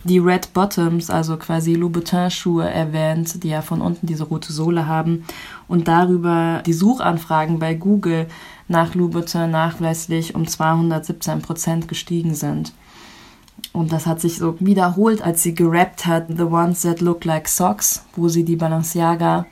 die 0.03 0.19
Red 0.19 0.53
Bottoms, 0.53 1.10
also 1.10 1.38
quasi 1.38 1.75
Louboutin-Schuhe 1.75 2.67
erwähnt, 2.67 3.43
die 3.43 3.50
ja 3.50 3.62
von 3.62 3.81
unten 3.81 4.07
diese 4.07 4.24
rote 4.24 4.51
Sohle 4.51 4.88
haben 4.88 5.25
und 5.67 5.88
darüber 5.88 6.63
die 6.65 6.74
Suchanfragen 6.74 7.60
bei 7.60 7.75
Google 7.75 8.27
nach 8.67 8.95
Louboutin 8.95 9.51
nachweislich 9.51 10.33
um 10.33 10.48
217 10.48 11.41
Prozent 11.41 11.88
gestiegen 11.88 12.33
sind. 12.33 12.74
Und 13.73 13.93
das 13.93 14.05
hat 14.05 14.19
sich 14.19 14.37
so 14.37 14.55
wiederholt, 14.59 15.21
als 15.21 15.43
sie 15.43 15.53
gerappt 15.53 16.05
hat, 16.05 16.25
The 16.27 16.43
Ones 16.43 16.81
That 16.81 16.99
Look 16.99 17.23
Like 17.23 17.47
Socks, 17.47 18.05
wo 18.15 18.27
sie 18.27 18.43
die 18.43 18.57
Balenciaga 18.57 19.45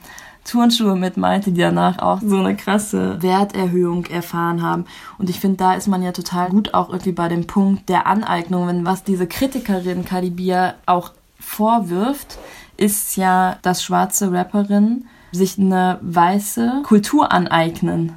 Turnschuhe 0.43 0.95
mit 0.95 1.15
meinte, 1.15 1.51
die 1.51 1.61
danach 1.61 1.99
auch 1.99 2.21
so 2.21 2.38
eine 2.38 2.55
krasse 2.55 3.21
Werterhöhung 3.21 4.05
erfahren 4.07 4.61
haben. 4.61 4.85
Und 5.17 5.29
ich 5.29 5.39
finde, 5.39 5.57
da 5.57 5.73
ist 5.73 5.88
man 5.88 6.01
ja 6.01 6.11
total 6.11 6.49
gut 6.49 6.73
auch 6.73 6.89
irgendwie 6.89 7.11
bei 7.11 7.27
dem 7.27 7.45
Punkt 7.45 7.88
der 7.88 8.07
Aneignung, 8.07 8.67
wenn 8.67 8.85
was 8.85 9.03
diese 9.03 9.27
Kritikerin 9.27 10.05
Kalibia 10.05 10.73
auch 10.85 11.11
vorwirft, 11.39 12.39
ist 12.77 13.15
ja, 13.15 13.57
dass 13.61 13.83
schwarze 13.83 14.31
Rapperinnen 14.31 15.07
sich 15.31 15.59
eine 15.59 15.99
weiße 16.01 16.81
Kultur 16.83 17.31
aneignen 17.31 18.15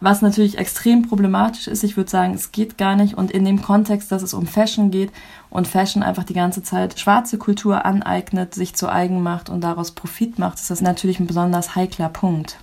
was 0.00 0.22
natürlich 0.22 0.56
extrem 0.56 1.06
problematisch 1.06 1.68
ist. 1.68 1.84
Ich 1.84 1.96
würde 1.96 2.10
sagen, 2.10 2.32
es 2.34 2.52
geht 2.52 2.78
gar 2.78 2.96
nicht. 2.96 3.14
Und 3.14 3.30
in 3.30 3.44
dem 3.44 3.60
Kontext, 3.60 4.10
dass 4.10 4.22
es 4.22 4.32
um 4.32 4.46
Fashion 4.46 4.90
geht 4.90 5.10
und 5.50 5.68
Fashion 5.68 6.02
einfach 6.02 6.24
die 6.24 6.34
ganze 6.34 6.62
Zeit 6.62 6.98
schwarze 6.98 7.36
Kultur 7.36 7.84
aneignet, 7.84 8.54
sich 8.54 8.74
zu 8.74 8.88
eigen 8.88 9.22
macht 9.22 9.50
und 9.50 9.60
daraus 9.60 9.90
Profit 9.90 10.38
macht, 10.38 10.58
ist 10.58 10.70
das 10.70 10.80
natürlich 10.80 11.20
ein 11.20 11.26
besonders 11.26 11.76
heikler 11.76 12.08
Punkt. 12.08 12.56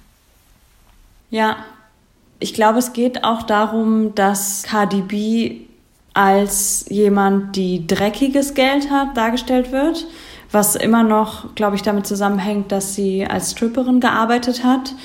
Ja, 1.29 1.57
ich 2.39 2.53
glaube, 2.55 2.79
es 2.79 2.93
geht 2.93 3.23
auch 3.23 3.43
darum, 3.43 4.15
dass 4.15 4.63
Cardi 4.63 5.01
B 5.01 5.61
als 6.15 6.85
jemand, 6.89 7.55
die 7.55 7.85
dreckiges 7.85 8.55
Geld 8.55 8.89
hat, 8.89 9.15
dargestellt 9.15 9.71
wird, 9.71 10.07
was 10.51 10.75
immer 10.75 11.03
noch, 11.03 11.53
glaube 11.53 11.75
ich, 11.75 11.83
damit 11.83 12.07
zusammenhängt, 12.07 12.71
dass 12.71 12.95
sie 12.95 13.27
als 13.27 13.51
Stripperin 13.51 13.99
gearbeitet 13.99 14.63
hat 14.63 14.95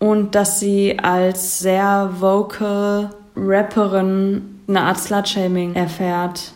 und 0.00 0.34
dass 0.34 0.58
sie 0.58 0.98
als 0.98 1.60
sehr 1.60 2.10
vocal 2.18 3.10
Rapperin 3.36 4.60
eine 4.66 4.82
Art 4.82 4.98
Slutshaming 4.98 5.74
erfährt. 5.74 6.52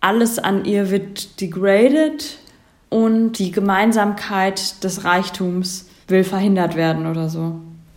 Alles 0.00 0.38
an 0.38 0.64
ihr 0.64 0.90
wird 0.90 1.40
degraded 1.40 2.38
und 2.90 3.32
die 3.38 3.50
Gemeinsamkeit 3.50 4.82
des 4.84 5.04
Reichtums 5.04 5.88
will 6.08 6.24
verhindert 6.24 6.76
werden 6.76 7.06
oder 7.06 7.28
so. 7.28 7.54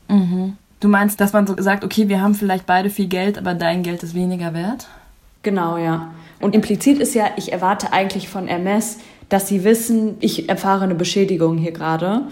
Mhm. 0.08 0.58
Du 0.80 0.88
meinst, 0.88 1.20
dass 1.20 1.34
man 1.34 1.46
so 1.46 1.56
sagt, 1.58 1.84
okay, 1.84 2.10
wir 2.10 2.22
haben 2.22 2.36
vielleicht 2.36 2.66
beide 2.66 2.90
viel 2.90 3.08
Geld, 3.08 3.38
aber 3.38 3.54
dein 3.54 3.84
Geld 3.84 4.04
ist 4.04 4.16
weniger 4.16 4.54
wert? 4.54 4.88
Genau, 5.44 5.78
ja. 5.78 6.12
Und 6.40 6.56
implizit 6.56 7.00
ist 7.00 7.14
ja, 7.14 7.26
ich 7.38 7.54
erwarte 7.54 7.94
eigentlich 7.94 8.30
von 8.30 8.48
MS, 8.48 8.98
dass 9.30 9.48
sie 9.48 9.64
wissen, 9.64 10.18
ich 10.20 10.50
erfahre 10.50 10.84
eine 10.84 10.96
Beschädigung 10.96 11.58
hier 11.58 11.72
gerade. 11.72 12.24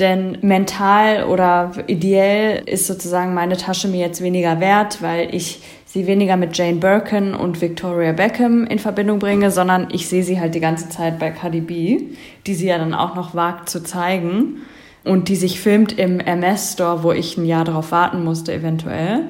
Denn 0.00 0.38
mental 0.42 1.24
oder 1.24 1.70
ideell 1.86 2.62
ist 2.66 2.86
sozusagen 2.86 3.32
meine 3.32 3.56
Tasche 3.56 3.86
mir 3.86 4.00
jetzt 4.00 4.22
weniger 4.22 4.58
wert, 4.58 5.02
weil 5.02 5.32
ich 5.32 5.62
sie 5.86 6.08
weniger 6.08 6.36
mit 6.36 6.56
Jane 6.58 6.78
Birkin 6.78 7.34
und 7.34 7.60
Victoria 7.60 8.12
Beckham 8.12 8.66
in 8.66 8.80
Verbindung 8.80 9.20
bringe, 9.20 9.52
sondern 9.52 9.88
ich 9.92 10.08
sehe 10.08 10.24
sie 10.24 10.40
halt 10.40 10.56
die 10.56 10.60
ganze 10.60 10.88
Zeit 10.88 11.20
bei 11.20 11.30
Cardi 11.30 11.60
B, 11.60 12.00
die 12.46 12.54
sie 12.54 12.66
ja 12.66 12.78
dann 12.78 12.94
auch 12.94 13.14
noch 13.14 13.36
wagt 13.36 13.68
zu 13.68 13.84
zeigen 13.84 14.62
und 15.04 15.28
die 15.28 15.36
sich 15.36 15.60
filmt 15.60 15.96
im 15.96 16.18
MS-Store, 16.18 17.04
wo 17.04 17.12
ich 17.12 17.36
ein 17.36 17.44
Jahr 17.44 17.64
darauf 17.64 17.92
warten 17.92 18.24
musste 18.24 18.52
eventuell. 18.52 19.26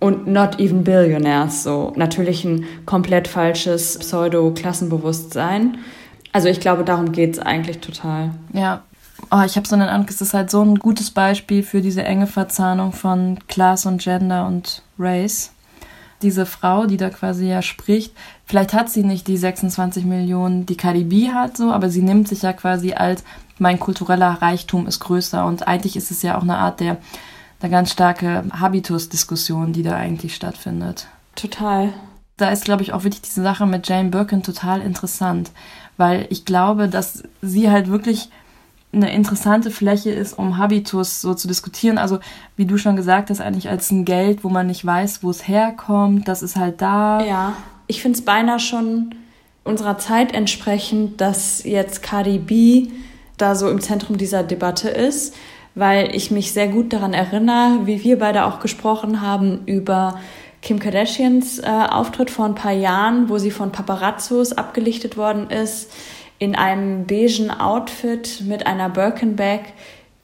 Und 0.00 0.28
Not 0.28 0.60
Even 0.60 0.84
Billionaires, 0.84 1.64
so 1.64 1.92
natürlich 1.96 2.44
ein 2.44 2.64
komplett 2.86 3.28
falsches 3.28 3.98
Pseudo-Klassenbewusstsein. 3.98 5.78
Also 6.32 6.48
ich 6.48 6.60
glaube, 6.60 6.84
darum 6.84 7.12
geht's 7.12 7.38
eigentlich 7.38 7.80
total. 7.80 8.30
Ja, 8.52 8.84
oh, 9.30 9.42
ich 9.44 9.56
habe 9.56 9.66
so 9.66 9.74
einen 9.74 9.88
Eindruck, 9.88 10.10
es 10.10 10.20
ist 10.20 10.34
halt 10.34 10.50
so 10.50 10.62
ein 10.62 10.76
gutes 10.76 11.10
Beispiel 11.10 11.62
für 11.62 11.80
diese 11.80 12.04
enge 12.04 12.26
Verzahnung 12.26 12.92
von 12.92 13.38
Class 13.48 13.86
und 13.86 14.00
Gender 14.00 14.46
und 14.46 14.82
Race. 14.98 15.52
Diese 16.22 16.46
Frau, 16.46 16.86
die 16.86 16.96
da 16.96 17.10
quasi 17.10 17.46
ja 17.46 17.62
spricht, 17.62 18.12
vielleicht 18.44 18.72
hat 18.72 18.90
sie 18.90 19.04
nicht 19.04 19.28
die 19.28 19.36
26 19.36 20.04
Millionen, 20.04 20.66
die 20.66 20.76
KDB 20.76 21.30
hat, 21.30 21.56
so, 21.56 21.70
aber 21.70 21.90
sie 21.90 22.02
nimmt 22.02 22.28
sich 22.28 22.42
ja 22.42 22.52
quasi 22.52 22.92
als 22.92 23.22
mein 23.58 23.78
kultureller 23.78 24.40
Reichtum 24.40 24.86
ist 24.86 25.00
größer 25.00 25.44
und 25.44 25.68
eigentlich 25.68 25.96
ist 25.96 26.10
es 26.10 26.22
ja 26.22 26.36
auch 26.36 26.42
eine 26.42 26.58
Art 26.58 26.80
der, 26.80 26.98
der 27.62 27.68
ganz 27.68 27.92
starke 27.92 28.44
Habitus-Diskussion, 28.52 29.72
die 29.72 29.82
da 29.82 29.96
eigentlich 29.96 30.34
stattfindet. 30.34 31.06
Total. 31.34 31.92
Da 32.36 32.50
ist, 32.50 32.64
glaube 32.64 32.82
ich, 32.82 32.92
auch 32.92 33.04
wirklich 33.04 33.22
diese 33.22 33.42
Sache 33.42 33.66
mit 33.66 33.88
Jane 33.88 34.10
Birkin 34.10 34.42
total 34.42 34.80
interessant, 34.80 35.50
weil 35.96 36.26
ich 36.30 36.44
glaube, 36.44 36.88
dass 36.88 37.24
sie 37.42 37.70
halt 37.70 37.88
wirklich 37.88 38.30
eine 38.92 39.12
interessante 39.12 39.70
Fläche 39.70 40.10
ist, 40.10 40.38
um 40.38 40.56
Habitus 40.56 41.20
so 41.20 41.34
zu 41.34 41.46
diskutieren. 41.46 41.98
Also, 41.98 42.20
wie 42.56 42.64
du 42.64 42.78
schon 42.78 42.96
gesagt 42.96 43.30
hast, 43.30 43.40
eigentlich 43.40 43.68
als 43.68 43.90
ein 43.90 44.04
Geld, 44.04 44.44
wo 44.44 44.48
man 44.48 44.66
nicht 44.66 44.84
weiß, 44.84 45.22
wo 45.22 45.30
es 45.30 45.46
herkommt, 45.46 46.26
das 46.26 46.42
ist 46.42 46.56
halt 46.56 46.80
da. 46.80 47.22
Ja, 47.22 47.52
ich 47.86 48.00
finde 48.00 48.18
es 48.18 48.24
beinahe 48.24 48.60
schon 48.60 49.14
unserer 49.64 49.98
Zeit 49.98 50.32
entsprechend, 50.32 51.20
dass 51.20 51.62
jetzt 51.64 52.02
Cardi 52.02 52.38
B 52.38 52.88
da 53.36 53.54
so 53.54 53.68
im 53.68 53.80
Zentrum 53.80 54.16
dieser 54.16 54.42
Debatte 54.42 54.88
ist, 54.88 55.36
weil 55.74 56.14
ich 56.14 56.30
mich 56.30 56.52
sehr 56.52 56.68
gut 56.68 56.92
daran 56.92 57.12
erinnere, 57.12 57.80
wie 57.84 58.02
wir 58.02 58.18
beide 58.18 58.46
auch 58.46 58.60
gesprochen 58.60 59.20
haben 59.20 59.60
über 59.66 60.18
Kim 60.62 60.80
Kardashians 60.80 61.60
äh, 61.60 61.66
Auftritt 61.66 62.30
vor 62.30 62.46
ein 62.46 62.54
paar 62.54 62.72
Jahren, 62.72 63.28
wo 63.28 63.38
sie 63.38 63.50
von 63.50 63.70
Paparazzos 63.70 64.54
abgelichtet 64.54 65.16
worden 65.16 65.50
ist 65.50 65.90
in 66.38 66.54
einem 66.54 67.06
beigen 67.06 67.50
Outfit 67.50 68.42
mit 68.46 68.66
einer 68.66 68.88
Birkenbag, 68.88 69.60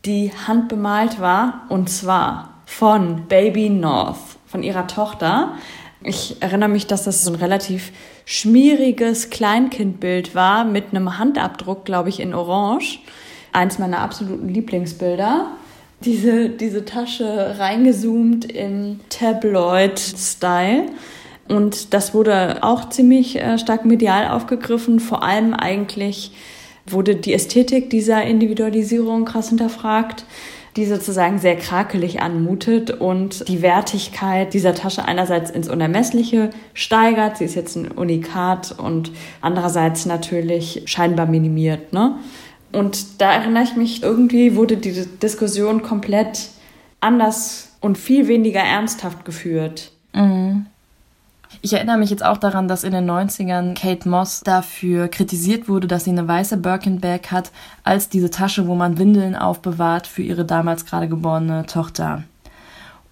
die 0.05 0.33
handbemalt 0.47 1.21
war, 1.21 1.67
und 1.69 1.89
zwar 1.89 2.55
von 2.67 3.27
Baby 3.29 3.71
North, 3.71 4.19
von 4.47 4.63
ihrer 4.63 4.87
Tochter. 4.87 5.55
Ich 6.03 6.41
erinnere 6.41 6.69
mich, 6.69 6.87
dass 6.87 7.05
das 7.05 7.25
so 7.25 7.33
ein 7.33 7.37
relativ 7.37 7.93
schmieriges 8.27 9.31
Kleinkindbild 9.31 10.35
war 10.35 10.65
mit 10.65 10.87
einem 10.91 11.19
Handabdruck, 11.19 11.85
glaube 11.85 12.09
ich, 12.11 12.21
in 12.21 12.35
Orange. 12.35 13.01
Eins 13.53 13.79
meiner 13.79 14.01
absoluten 14.01 14.49
Lieblingsbilder. 14.49 15.47
Diese, 16.01 16.51
diese 16.51 16.85
Tasche 16.85 17.59
reingezoomt 17.59 18.45
im 18.45 19.01
Tabloid-Style. 19.09 20.87
Und 21.49 21.93
das 21.93 22.15
wurde 22.15 22.63
auch 22.63 22.89
ziemlich 22.89 23.37
äh, 23.37 23.59
stark 23.59 23.85
medial 23.85 24.29
aufgegriffen. 24.29 25.01
Vor 25.01 25.23
allem 25.23 25.53
eigentlich 25.55 26.33
wurde 26.87 27.17
die 27.17 27.35
Ästhetik 27.35 27.91
dieser 27.91 28.23
Individualisierung 28.25 29.25
krass 29.25 29.49
hinterfragt, 29.49 30.25
die 30.77 30.87
sozusagen 30.87 31.39
sehr 31.39 31.57
krakelig 31.57 32.21
anmutet 32.21 32.91
und 32.91 33.49
die 33.49 33.63
Wertigkeit 33.63 34.55
dieser 34.55 34.75
Tasche 34.75 35.05
einerseits 35.05 35.51
ins 35.51 35.69
Unermessliche 35.69 36.51
steigert. 36.73 37.37
Sie 37.39 37.45
ist 37.45 37.55
jetzt 37.55 37.77
ein 37.77 37.89
Unikat 37.89 38.75
und 38.77 39.13
andererseits 39.41 40.05
natürlich 40.05 40.83
scheinbar 40.87 41.27
minimiert. 41.27 41.93
Ne? 41.93 42.17
Und 42.73 43.21
da 43.21 43.33
erinnere 43.33 43.63
ich 43.63 43.77
mich, 43.77 44.03
irgendwie 44.03 44.57
wurde 44.57 44.77
diese 44.77 45.07
Diskussion 45.07 45.83
komplett 45.83 46.49
anders 47.01 47.77
und 47.81 47.97
viel 47.97 48.27
weniger 48.27 48.61
ernsthaft 48.61 49.25
geführt. 49.25 49.93
Mhm. 50.13 50.67
Ich 51.63 51.73
erinnere 51.73 51.99
mich 51.99 52.11
jetzt 52.11 52.25
auch 52.25 52.37
daran, 52.37 52.69
dass 52.69 52.85
in 52.85 52.93
den 52.93 53.11
90ern 53.11 53.75
Kate 53.75 54.09
Moss 54.09 54.41
dafür 54.41 55.09
kritisiert 55.09 55.69
wurde, 55.69 55.87
dass 55.87 56.05
sie 56.05 56.11
eine 56.11 56.29
weiße 56.29 56.57
Birkenbag 56.59 57.31
hat, 57.31 57.51
als 57.85 58.09
diese 58.09 58.31
Tasche, 58.31 58.67
wo 58.67 58.75
man 58.75 58.99
Windeln 58.99 59.35
aufbewahrt 59.37 60.07
für 60.07 60.23
ihre 60.23 60.45
damals 60.45 60.85
gerade 60.85 61.09
geborene 61.09 61.67
Tochter. 61.67 62.25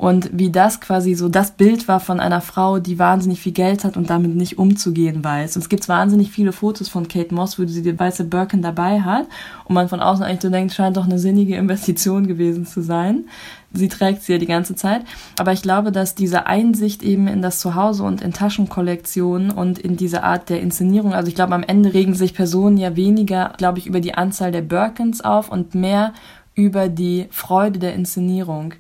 Und 0.03 0.31
wie 0.33 0.51
das 0.51 0.81
quasi 0.81 1.15
so 1.15 1.29
das 1.29 1.53
Bild 1.53 1.87
war 1.87 2.01
von 2.01 2.19
einer 2.19 2.41
Frau, 2.41 2.81
die 2.81 2.99
wahnsinnig 2.99 3.41
viel 3.41 3.53
Geld 3.53 3.85
hat 3.85 3.97
und 3.97 4.11
damit 4.11 4.35
nicht 4.35 4.59
umzugehen 4.59 5.23
weiß. 5.23 5.55
Und 5.55 5.63
es 5.63 5.69
gibt 5.69 5.89
wahnsinnig 5.89 6.33
viele 6.33 6.51
Fotos 6.53 6.89
von 6.89 7.07
Kate 7.07 7.33
Moss, 7.33 7.57
wo 7.57 7.65
sie 7.67 7.83
die 7.83 7.97
weiße 7.97 8.25
Birkin 8.25 8.63
dabei 8.63 9.01
hat 9.03 9.29
und 9.65 9.75
man 9.75 9.89
von 9.89 10.01
außen 10.01 10.25
eigentlich 10.25 10.43
so 10.43 10.51
denkt, 10.51 10.75
scheint 10.75 10.97
doch 10.97 11.05
eine 11.05 11.21
sinnige 11.21 11.55
Investition 11.55 12.27
gewesen 12.27 12.67
zu 12.67 12.83
sein 12.83 13.27
sie 13.73 13.89
trägt 13.89 14.23
sie 14.23 14.33
ja 14.33 14.39
die 14.39 14.47
ganze 14.47 14.75
Zeit. 14.75 15.03
Aber 15.39 15.53
ich 15.53 15.63
glaube, 15.63 15.93
dass 15.93 16.15
diese 16.15 16.47
Einsicht 16.47 17.03
eben 17.03 17.29
in 17.29 17.43
das 17.43 17.61
Zuhause 17.61 18.03
und 18.03 18.21
in 18.21 18.33
Taschenkollektionen 18.33 19.51
und 19.51 19.79
in 19.79 19.97
diese 19.97 20.23
Art 20.23 20.49
der 20.49 20.61
Inszenierung, 20.61 21.15
also 21.15 21.29
ich 21.29 21.35
glaube, 21.35 21.55
am 21.55 21.63
Ende 21.63 21.95
regen 21.95 22.15
sich 22.15 22.35
Personen 22.35 22.77
ja 22.77 22.97
weniger, 22.97 23.53
glaube 23.57 23.79
ich, 23.79 23.87
über 23.87 24.01
die 24.01 24.15
Anzahl 24.15 24.53
der 24.53 24.63
Birkins 24.63 25.21
auf 25.21 25.51
und 25.51 25.75
mehr 25.75 26.13
über 26.55 26.89
die 26.89 27.27
Freude 27.31 27.79
der 27.79 27.95
Inszenierung. 27.95 28.75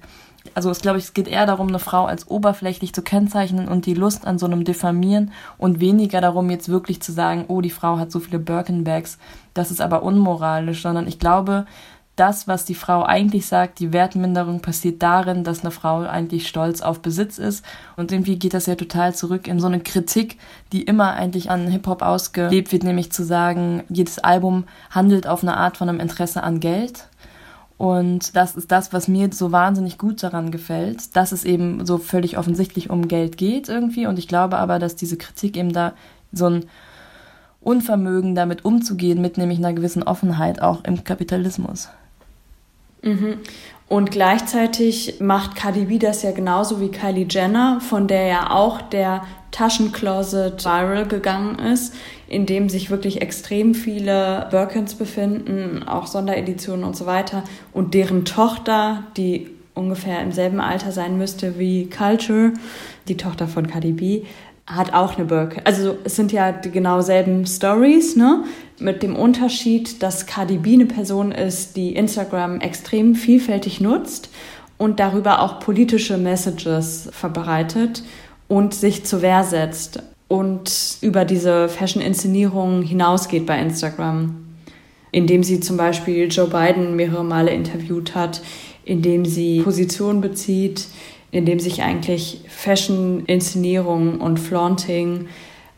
also 0.55 0.71
es 0.71 0.81
glaube 0.81 0.99
ich, 0.99 1.05
es 1.05 1.15
geht 1.15 1.29
eher 1.29 1.47
darum, 1.47 1.69
eine 1.69 1.79
Frau 1.79 2.05
als 2.05 2.29
oberflächlich 2.29 2.93
zu 2.93 3.03
kennzeichnen 3.03 3.69
und 3.69 3.87
die 3.87 3.95
Lust 3.95 4.27
an 4.27 4.39
so 4.39 4.47
einem 4.47 4.65
Diffamieren 4.65 5.33
und 5.57 5.81
weniger 5.81 6.21
darum, 6.21 6.51
jetzt 6.51 6.69
wirklich 6.69 7.01
zu 7.01 7.13
sagen, 7.13 7.47
oh, 7.49 7.61
die 7.61 7.71
Frau 7.71 7.99
hat 7.99 8.13
so 8.13 8.21
viele 8.21 8.39
Birkenbags, 8.39 9.19
das 9.55 9.71
ist 9.71 9.81
aber 9.81 10.03
unmoralisch, 10.03 10.83
sondern 10.83 11.07
ich 11.07 11.19
glaube, 11.19 11.67
das, 12.17 12.47
was 12.47 12.67
die 12.67 12.75
Frau 12.75 13.05
eigentlich 13.05 13.47
sagt, 13.47 13.79
die 13.79 13.93
Wertminderung 13.93 14.61
passiert 14.61 15.03
darin, 15.03 15.45
dass 15.45 15.61
eine 15.61 15.71
Frau 15.71 16.01
eigentlich 16.01 16.47
stolz 16.47 16.83
auf 16.83 17.01
Besitz 17.01 17.39
ist. 17.39 17.65
Und 17.97 18.13
irgendwie 18.13 18.39
geht 18.39 18.53
das 18.53 18.67
ja 18.67 18.75
total 18.75 19.15
zurück 19.15 19.49
in 19.49 19.61
so 19.61 19.67
eine 19.67 19.81
Kritik, 19.81 20.37
die 20.73 20.83
immer 20.83 21.15
eigentlich 21.15 21.51
an 21.51 21.69
Hip-Hop 21.69 22.03
ausgelebt 22.03 22.71
wird, 22.71 22.85
nämlich 22.85 23.13
zu 23.13 23.25
sagen, 23.25 23.85
jedes 23.89 24.19
Album 24.19 24.65
handelt 24.91 25.27
auf 25.27 25.43
eine 25.43 25.57
Art 25.57 25.79
von 25.79 25.89
einem 25.89 26.01
Interesse 26.01 26.43
an 26.43 26.61
Geld. 26.61 27.09
Und 27.79 28.37
das 28.37 28.57
ist 28.57 28.71
das, 28.71 28.93
was 28.93 29.09
mir 29.09 29.33
so 29.33 29.51
wahnsinnig 29.51 29.97
gut 29.97 30.23
daran 30.23 30.51
gefällt, 30.51 31.17
dass 31.17 31.33
es 31.33 31.45
eben 31.45 31.87
so 31.87 31.97
völlig 31.97 32.37
offensichtlich 32.37 32.91
um 32.91 33.09
Geld 33.09 33.39
geht 33.39 33.71
irgendwie. 33.71 34.07
Und 34.07 34.19
ich 34.19 34.29
glaube 34.29 34.59
aber, 34.59 34.79
dass 34.79 34.97
diese 34.97 35.17
Kritik 35.17 35.57
eben 35.57 35.73
da 35.73 35.95
so 36.31 36.47
ein 36.47 36.67
Unvermögen 37.63 38.35
damit 38.35 38.65
umzugehen, 38.65 39.23
mit 39.23 39.39
nämlich 39.39 39.59
einer 39.59 39.73
gewissen 39.73 40.03
Offenheit 40.03 40.61
auch 40.61 40.85
im 40.85 41.05
Kapitalismus. 41.05 41.89
Mhm. 43.03 43.39
Und 43.89 44.11
gleichzeitig 44.11 45.17
macht 45.21 45.55
Cardi 45.55 45.85
B 45.85 45.99
das 45.99 46.23
ja 46.23 46.31
genauso 46.31 46.81
wie 46.81 46.91
Kylie 46.91 47.27
Jenner, 47.29 47.81
von 47.81 48.09
der 48.09 48.27
ja 48.27 48.51
auch 48.51 48.81
der 48.81 49.23
Taschencloset 49.51 50.65
viral 50.65 51.07
gegangen 51.07 51.59
ist, 51.59 51.95
in 52.27 52.47
dem 52.47 52.71
sich 52.71 52.89
wirklich 52.89 53.21
extrem 53.21 53.75
viele 53.75 54.49
Birkins 54.51 54.95
befinden, 54.95 55.83
auch 55.87 56.07
Sondereditionen 56.07 56.85
und 56.85 56.97
so 56.97 57.05
weiter. 57.05 57.45
Und 57.75 57.93
deren 57.93 58.25
Tochter, 58.25 59.05
die 59.19 59.51
ungefähr 59.75 60.23
im 60.23 60.33
selben 60.33 60.61
Alter 60.61 60.93
sein 60.93 61.19
müsste 61.19 61.59
wie 61.59 61.91
Culture, 61.91 62.53
die 63.09 63.19
Tochter 63.19 63.47
von 63.47 63.67
Cardi 63.67 63.93
B, 63.93 64.23
hat 64.67 64.95
auch 64.95 65.17
eine 65.17 65.25
Birkin. 65.25 65.63
Also 65.65 65.99
es 66.05 66.17
sind 66.17 66.33
ja 66.33 66.53
die 66.53 66.71
genau 66.71 67.01
selben 67.01 67.47
Stories, 67.47 68.17
ne? 68.17 68.45
Mit 68.79 69.03
dem 69.03 69.17
Unterschied, 69.17 70.03
dass 70.03 70.27
Cardi 70.27 70.59
B 70.59 70.75
eine 70.75 70.87
Person 70.87 71.33
ist, 71.33 71.77
die 71.77 71.95
Instagram 71.95 72.61
extrem 72.61 73.15
vielfältig 73.15 73.81
nutzt 73.81 74.31
und 74.79 75.01
darüber 75.01 75.43
auch 75.43 75.61
politische 75.61 76.17
Messages 76.17 77.09
verbreitet 77.13 78.03
und 78.49 78.75
sich 78.75 79.05
zur 79.05 79.23
Wehr 79.23 79.45
setzt 79.45 80.03
und 80.29 80.97
über 81.01 81.25
diese 81.25 81.69
Fashion-Inszenierung 81.69 82.83
hinausgeht 82.83 83.47
bei 83.47 83.61
Instagram. 83.61 84.37
Indem 85.11 85.43
sie 85.43 85.61
zum 85.61 85.77
Beispiel 85.77 86.29
Joe 86.33 86.49
Biden 86.49 86.97
mehrere 86.97 87.25
Male 87.25 87.51
interviewt 87.51 88.15
hat, 88.15 88.41
indem 88.85 89.27
sie 89.27 89.61
Position 89.61 90.21
bezieht, 90.21 90.87
in 91.33 91.47
dem 91.47 91.59
sich 91.59 91.83
eigentlich 91.83 92.43
Fashion, 92.47 93.25
Inszenierung 93.27 94.21
und 94.21 94.39
Flaunting 94.39 95.27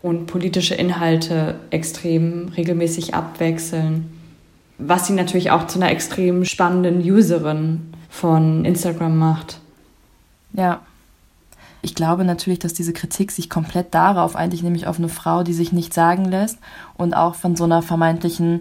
und 0.02 0.26
politische 0.26 0.74
Inhalte 0.74 1.54
extrem 1.70 2.48
regelmäßig 2.48 3.14
abwechseln. 3.14 4.10
Was 4.76 5.06
sie 5.06 5.14
natürlich 5.14 5.52
auch 5.52 5.66
zu 5.66 5.78
einer 5.78 5.90
extrem 5.90 6.44
spannenden 6.44 7.00
Userin 7.00 7.94
von 8.10 8.64
Instagram 8.64 9.16
macht. 9.16 9.60
Ja. 10.52 10.82
Ich 11.82 11.94
glaube 11.94 12.24
natürlich, 12.24 12.58
dass 12.58 12.72
diese 12.72 12.92
Kritik 12.94 13.30
sich 13.30 13.50
komplett 13.50 13.94
darauf 13.94 14.36
eigentlich 14.36 14.62
nämlich 14.62 14.86
auf 14.86 14.98
eine 14.98 15.10
Frau, 15.10 15.42
die 15.42 15.52
sich 15.52 15.70
nicht 15.70 15.92
sagen 15.92 16.24
lässt 16.24 16.58
und 16.96 17.14
auch 17.14 17.34
von 17.34 17.56
so 17.56 17.64
einer 17.64 17.82
vermeintlichen 17.82 18.60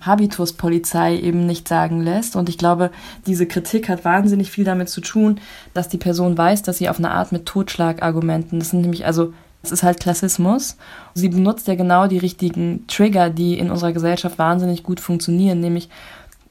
Habituspolizei 0.00 1.18
eben 1.18 1.46
nicht 1.46 1.66
sagen 1.68 2.00
lässt. 2.00 2.36
Und 2.36 2.48
ich 2.48 2.58
glaube, 2.58 2.90
diese 3.26 3.46
Kritik 3.46 3.88
hat 3.88 4.04
wahnsinnig 4.04 4.50
viel 4.50 4.64
damit 4.64 4.88
zu 4.88 5.00
tun, 5.00 5.40
dass 5.74 5.88
die 5.88 5.98
Person 5.98 6.38
weiß, 6.38 6.62
dass 6.62 6.78
sie 6.78 6.88
auf 6.88 6.98
eine 6.98 7.10
Art 7.10 7.32
mit 7.32 7.46
Totschlagargumenten, 7.46 8.58
das 8.58 8.70
sind 8.70 8.82
nämlich 8.82 9.06
also 9.06 9.32
es 9.62 9.72
ist 9.72 9.82
halt 9.82 9.98
Klassismus. 9.98 10.76
Sie 11.14 11.28
benutzt 11.28 11.66
ja 11.66 11.74
genau 11.74 12.06
die 12.06 12.18
richtigen 12.18 12.86
Trigger, 12.86 13.28
die 13.28 13.58
in 13.58 13.70
unserer 13.70 13.92
Gesellschaft 13.92 14.38
wahnsinnig 14.38 14.84
gut 14.84 15.00
funktionieren, 15.00 15.60
nämlich 15.60 15.88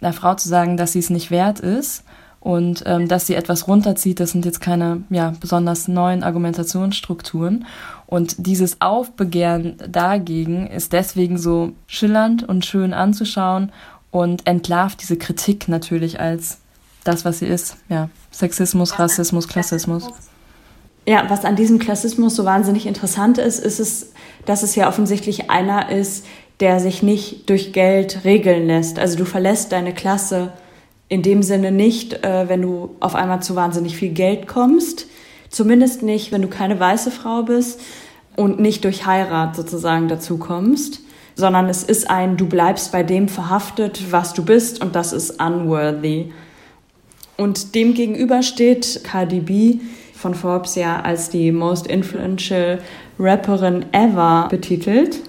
einer 0.01 0.13
Frau 0.13 0.35
zu 0.35 0.49
sagen, 0.49 0.77
dass 0.77 0.91
sie 0.91 0.99
es 0.99 1.09
nicht 1.09 1.31
wert 1.31 1.59
ist 1.59 2.03
und 2.39 2.83
ähm, 2.85 3.07
dass 3.07 3.25
sie 3.25 3.35
etwas 3.35 3.67
runterzieht, 3.67 4.19
das 4.19 4.31
sind 4.31 4.45
jetzt 4.45 4.61
keine 4.61 5.03
ja, 5.09 5.33
besonders 5.39 5.87
neuen 5.87 6.23
Argumentationsstrukturen. 6.23 7.65
Und 8.07 8.47
dieses 8.47 8.79
Aufbegehren 8.79 9.75
dagegen 9.87 10.67
ist 10.67 10.93
deswegen 10.93 11.37
so 11.37 11.73
schillernd 11.87 12.47
und 12.47 12.65
schön 12.65 12.93
anzuschauen 12.93 13.71
und 14.11 14.47
entlarvt 14.47 15.01
diese 15.01 15.17
Kritik 15.17 15.67
natürlich 15.67 16.19
als 16.19 16.59
das, 17.03 17.25
was 17.25 17.39
sie 17.39 17.47
ist. 17.47 17.77
Ja, 17.89 18.09
Sexismus, 18.31 18.97
Rassismus, 18.97 19.47
Klassismus. 19.47 20.05
Ja, 21.05 21.29
was 21.29 21.45
an 21.45 21.55
diesem 21.55 21.79
Klassismus 21.79 22.35
so 22.35 22.45
wahnsinnig 22.45 22.85
interessant 22.85 23.37
ist, 23.37 23.59
ist 23.59 23.79
es, 23.79 24.11
dass 24.45 24.63
es 24.63 24.75
ja 24.75 24.87
offensichtlich 24.87 25.49
einer 25.49 25.89
ist, 25.89 26.25
der 26.59 26.79
sich 26.79 27.03
nicht 27.03 27.49
durch 27.49 27.71
Geld 27.71 28.23
regeln 28.23 28.67
lässt. 28.67 28.99
Also 28.99 29.17
du 29.17 29.25
verlässt 29.25 29.71
deine 29.71 29.93
Klasse 29.93 30.51
in 31.09 31.21
dem 31.21 31.43
Sinne 31.43 31.71
nicht, 31.71 32.25
äh, 32.25 32.49
wenn 32.49 32.61
du 32.61 32.95
auf 32.99 33.15
einmal 33.15 33.41
zu 33.41 33.55
wahnsinnig 33.55 33.95
viel 33.95 34.09
Geld 34.09 34.47
kommst. 34.47 35.07
Zumindest 35.49 36.03
nicht, 36.03 36.31
wenn 36.31 36.41
du 36.41 36.47
keine 36.47 36.79
weiße 36.79 37.11
Frau 37.11 37.43
bist 37.43 37.79
und 38.35 38.59
nicht 38.59 38.83
durch 38.83 39.05
Heirat 39.05 39.55
sozusagen 39.55 40.07
dazu 40.07 40.37
kommst, 40.37 41.01
sondern 41.35 41.69
es 41.69 41.83
ist 41.83 42.09
ein, 42.09 42.37
du 42.37 42.47
bleibst 42.47 42.91
bei 42.91 43.03
dem 43.03 43.27
verhaftet, 43.27 44.11
was 44.11 44.33
du 44.33 44.43
bist 44.43 44.81
und 44.81 44.95
das 44.95 45.13
ist 45.13 45.41
unworthy. 45.41 46.31
Und 47.37 47.75
dem 47.75 47.93
gegenüber 47.93 48.41
steht 48.41 49.01
Cardi 49.03 49.39
B 49.39 49.79
von 50.13 50.33
Forbes 50.33 50.75
ja 50.75 51.01
als 51.01 51.29
die 51.29 51.51
most 51.51 51.87
influential 51.87 52.79
Rapperin 53.19 53.85
ever 53.91 54.47
betitelt. 54.49 55.19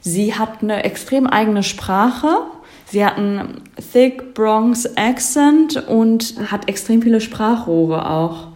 Sie 0.00 0.34
hat 0.34 0.62
eine 0.62 0.84
extrem 0.84 1.26
eigene 1.26 1.62
Sprache, 1.62 2.42
Sie 2.86 3.04
hat 3.04 3.16
einen 3.16 3.62
thick 3.92 4.34
Bronx 4.34 4.86
Accent 4.96 5.88
und 5.88 6.34
hat 6.50 6.68
extrem 6.68 7.02
viele 7.02 7.20
Sprachrohre 7.20 8.08
auch. 8.08 8.48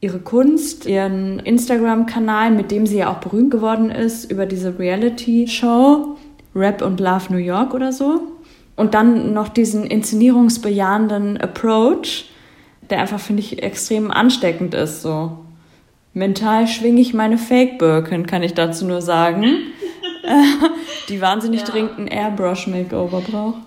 Ihre 0.00 0.18
Kunst, 0.18 0.86
ihren 0.86 1.38
Instagram-Kanal, 1.38 2.50
mit 2.50 2.70
dem 2.70 2.86
sie 2.86 2.98
ja 2.98 3.10
auch 3.10 3.18
berühmt 3.18 3.50
geworden 3.50 3.90
ist, 3.90 4.30
über 4.30 4.46
diese 4.46 4.78
Reality-Show, 4.78 6.16
Rap 6.54 6.82
und 6.82 7.00
Love 7.00 7.32
New 7.32 7.38
York 7.38 7.72
oder 7.72 7.92
so. 7.92 8.20
Und 8.76 8.92
dann 8.92 9.32
noch 9.32 9.48
diesen 9.48 9.84
inszenierungsbejahenden 9.84 11.38
Approach, 11.38 12.30
der 12.90 13.00
einfach, 13.00 13.18
finde 13.18 13.40
ich, 13.40 13.62
extrem 13.62 14.10
ansteckend 14.10 14.74
ist. 14.74 15.00
So. 15.00 15.38
Mental 16.12 16.66
schwinge 16.66 17.00
ich 17.00 17.14
meine 17.14 17.38
Fake-Birkin, 17.38 18.26
kann 18.26 18.42
ich 18.42 18.54
dazu 18.54 18.86
nur 18.86 19.00
sagen. 19.00 19.44
die 21.08 21.20
wahnsinnig 21.20 21.60
ja. 21.60 21.66
dringend 21.66 21.98
ein 21.98 22.08
Airbrush-Makeover 22.08 23.20
braucht. 23.22 23.58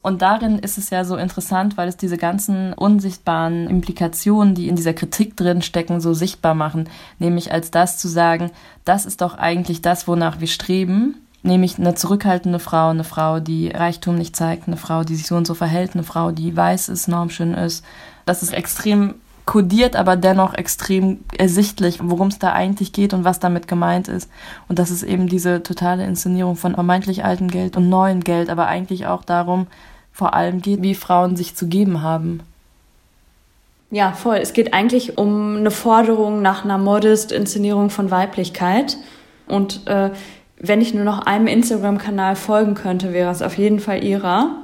Und 0.00 0.22
darin 0.22 0.58
ist 0.58 0.78
es 0.78 0.90
ja 0.90 1.04
so 1.04 1.16
interessant, 1.16 1.76
weil 1.76 1.88
es 1.88 1.96
diese 1.96 2.16
ganzen 2.16 2.72
unsichtbaren 2.72 3.68
Implikationen, 3.68 4.54
die 4.54 4.68
in 4.68 4.76
dieser 4.76 4.94
Kritik 4.94 5.36
drin 5.36 5.60
stecken, 5.60 6.00
so 6.00 6.14
sichtbar 6.14 6.54
machen. 6.54 6.88
Nämlich 7.18 7.52
als 7.52 7.70
das 7.70 7.98
zu 7.98 8.08
sagen, 8.08 8.50
das 8.84 9.06
ist 9.06 9.20
doch 9.20 9.36
eigentlich 9.36 9.82
das, 9.82 10.06
wonach 10.06 10.40
wir 10.40 10.46
streben. 10.46 11.16
Nämlich 11.42 11.78
eine 11.78 11.94
zurückhaltende 11.94 12.58
Frau, 12.58 12.90
eine 12.90 13.04
Frau, 13.04 13.40
die 13.40 13.68
Reichtum 13.68 14.16
nicht 14.16 14.34
zeigt, 14.34 14.66
eine 14.66 14.76
Frau, 14.76 15.04
die 15.04 15.14
sich 15.14 15.26
so 15.26 15.36
und 15.36 15.46
so 15.46 15.54
verhält, 15.54 15.94
eine 15.94 16.02
Frau, 16.02 16.32
die 16.32 16.56
weiß 16.56 16.88
ist, 16.88 17.08
normschön 17.08 17.54
ist. 17.54 17.84
Das 18.24 18.42
ist 18.42 18.52
extrem 18.52 19.14
kodiert, 19.48 19.96
aber 19.96 20.16
dennoch 20.16 20.52
extrem 20.52 21.20
ersichtlich, 21.38 22.00
worum 22.02 22.28
es 22.28 22.38
da 22.38 22.52
eigentlich 22.52 22.92
geht 22.92 23.14
und 23.14 23.24
was 23.24 23.40
damit 23.40 23.66
gemeint 23.66 24.06
ist. 24.06 24.30
Und 24.68 24.78
das 24.78 24.90
ist 24.90 25.02
eben 25.02 25.26
diese 25.26 25.62
totale 25.62 26.04
Inszenierung 26.04 26.54
von 26.54 26.74
vermeintlich 26.74 27.24
altem 27.24 27.48
Geld 27.48 27.74
und 27.74 27.88
neuem 27.88 28.22
Geld, 28.22 28.50
aber 28.50 28.66
eigentlich 28.66 29.06
auch 29.06 29.24
darum, 29.24 29.66
vor 30.12 30.34
allem 30.34 30.60
geht, 30.60 30.82
wie 30.82 30.94
Frauen 30.94 31.34
sich 31.34 31.56
zu 31.56 31.66
geben 31.66 32.02
haben. 32.02 32.40
Ja, 33.90 34.12
voll. 34.12 34.36
Es 34.36 34.52
geht 34.52 34.74
eigentlich 34.74 35.16
um 35.16 35.56
eine 35.56 35.70
Forderung 35.70 36.42
nach 36.42 36.66
einer 36.66 36.76
Modest-Inszenierung 36.76 37.88
von 37.88 38.10
Weiblichkeit. 38.10 38.98
Und 39.46 39.86
äh, 39.86 40.10
wenn 40.58 40.82
ich 40.82 40.92
nur 40.92 41.04
noch 41.04 41.20
einem 41.20 41.46
Instagram-Kanal 41.46 42.36
folgen 42.36 42.74
könnte, 42.74 43.14
wäre 43.14 43.30
es 43.30 43.40
auf 43.40 43.56
jeden 43.56 43.80
Fall 43.80 44.04
ihrer. 44.04 44.56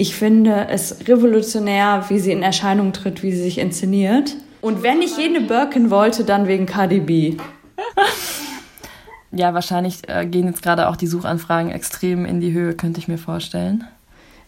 Ich 0.00 0.14
finde 0.14 0.68
es 0.70 1.08
revolutionär, 1.08 2.04
wie 2.08 2.20
sie 2.20 2.30
in 2.30 2.44
Erscheinung 2.44 2.92
tritt, 2.92 3.24
wie 3.24 3.32
sie 3.32 3.42
sich 3.42 3.58
inszeniert. 3.58 4.36
Und 4.60 4.84
wenn 4.84 5.02
ich 5.02 5.18
jene 5.18 5.40
Birkin 5.40 5.90
wollte, 5.90 6.22
dann 6.22 6.46
wegen 6.46 6.66
KDB. 6.66 7.36
ja, 9.32 9.54
wahrscheinlich 9.54 10.08
äh, 10.08 10.24
gehen 10.24 10.46
jetzt 10.46 10.62
gerade 10.62 10.88
auch 10.88 10.94
die 10.94 11.08
Suchanfragen 11.08 11.72
extrem 11.72 12.26
in 12.26 12.38
die 12.38 12.52
Höhe, 12.52 12.74
könnte 12.74 13.00
ich 13.00 13.08
mir 13.08 13.18
vorstellen. 13.18 13.88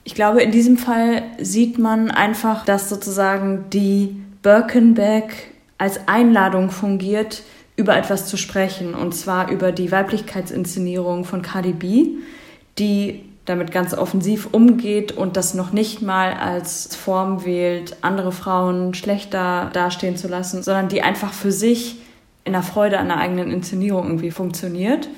Ich 0.04 0.14
glaube, 0.14 0.40
in 0.40 0.52
diesem 0.52 0.78
Fall 0.78 1.24
sieht 1.40 1.80
man 1.80 2.12
einfach, 2.12 2.64
dass 2.64 2.88
sozusagen 2.88 3.64
die 3.70 4.22
Birkenbag 4.42 5.30
als 5.78 6.06
Einladung 6.06 6.70
fungiert, 6.70 7.42
über 7.74 7.96
etwas 7.96 8.26
zu 8.26 8.36
sprechen. 8.36 8.94
Und 8.94 9.16
zwar 9.16 9.50
über 9.50 9.72
die 9.72 9.90
Weiblichkeitsinszenierung 9.90 11.24
von 11.24 11.42
Cardi 11.42 11.72
B, 11.72 12.06
die 12.78 13.24
damit 13.50 13.72
ganz 13.72 13.92
offensiv 13.92 14.48
umgeht 14.52 15.12
und 15.12 15.36
das 15.36 15.54
noch 15.54 15.72
nicht 15.72 16.00
mal 16.00 16.32
als 16.32 16.94
Form 16.94 17.44
wählt, 17.44 17.96
andere 18.00 18.32
Frauen 18.32 18.94
schlechter 18.94 19.70
dastehen 19.72 20.16
zu 20.16 20.28
lassen, 20.28 20.62
sondern 20.62 20.88
die 20.88 21.02
einfach 21.02 21.32
für 21.32 21.52
sich 21.52 21.96
in 22.44 22.52
der 22.52 22.62
Freude 22.62 22.98
an 22.98 23.08
der 23.08 23.18
eigenen 23.18 23.50
Inszenierung 23.50 24.06
irgendwie 24.06 24.30
funktioniert. 24.30 25.08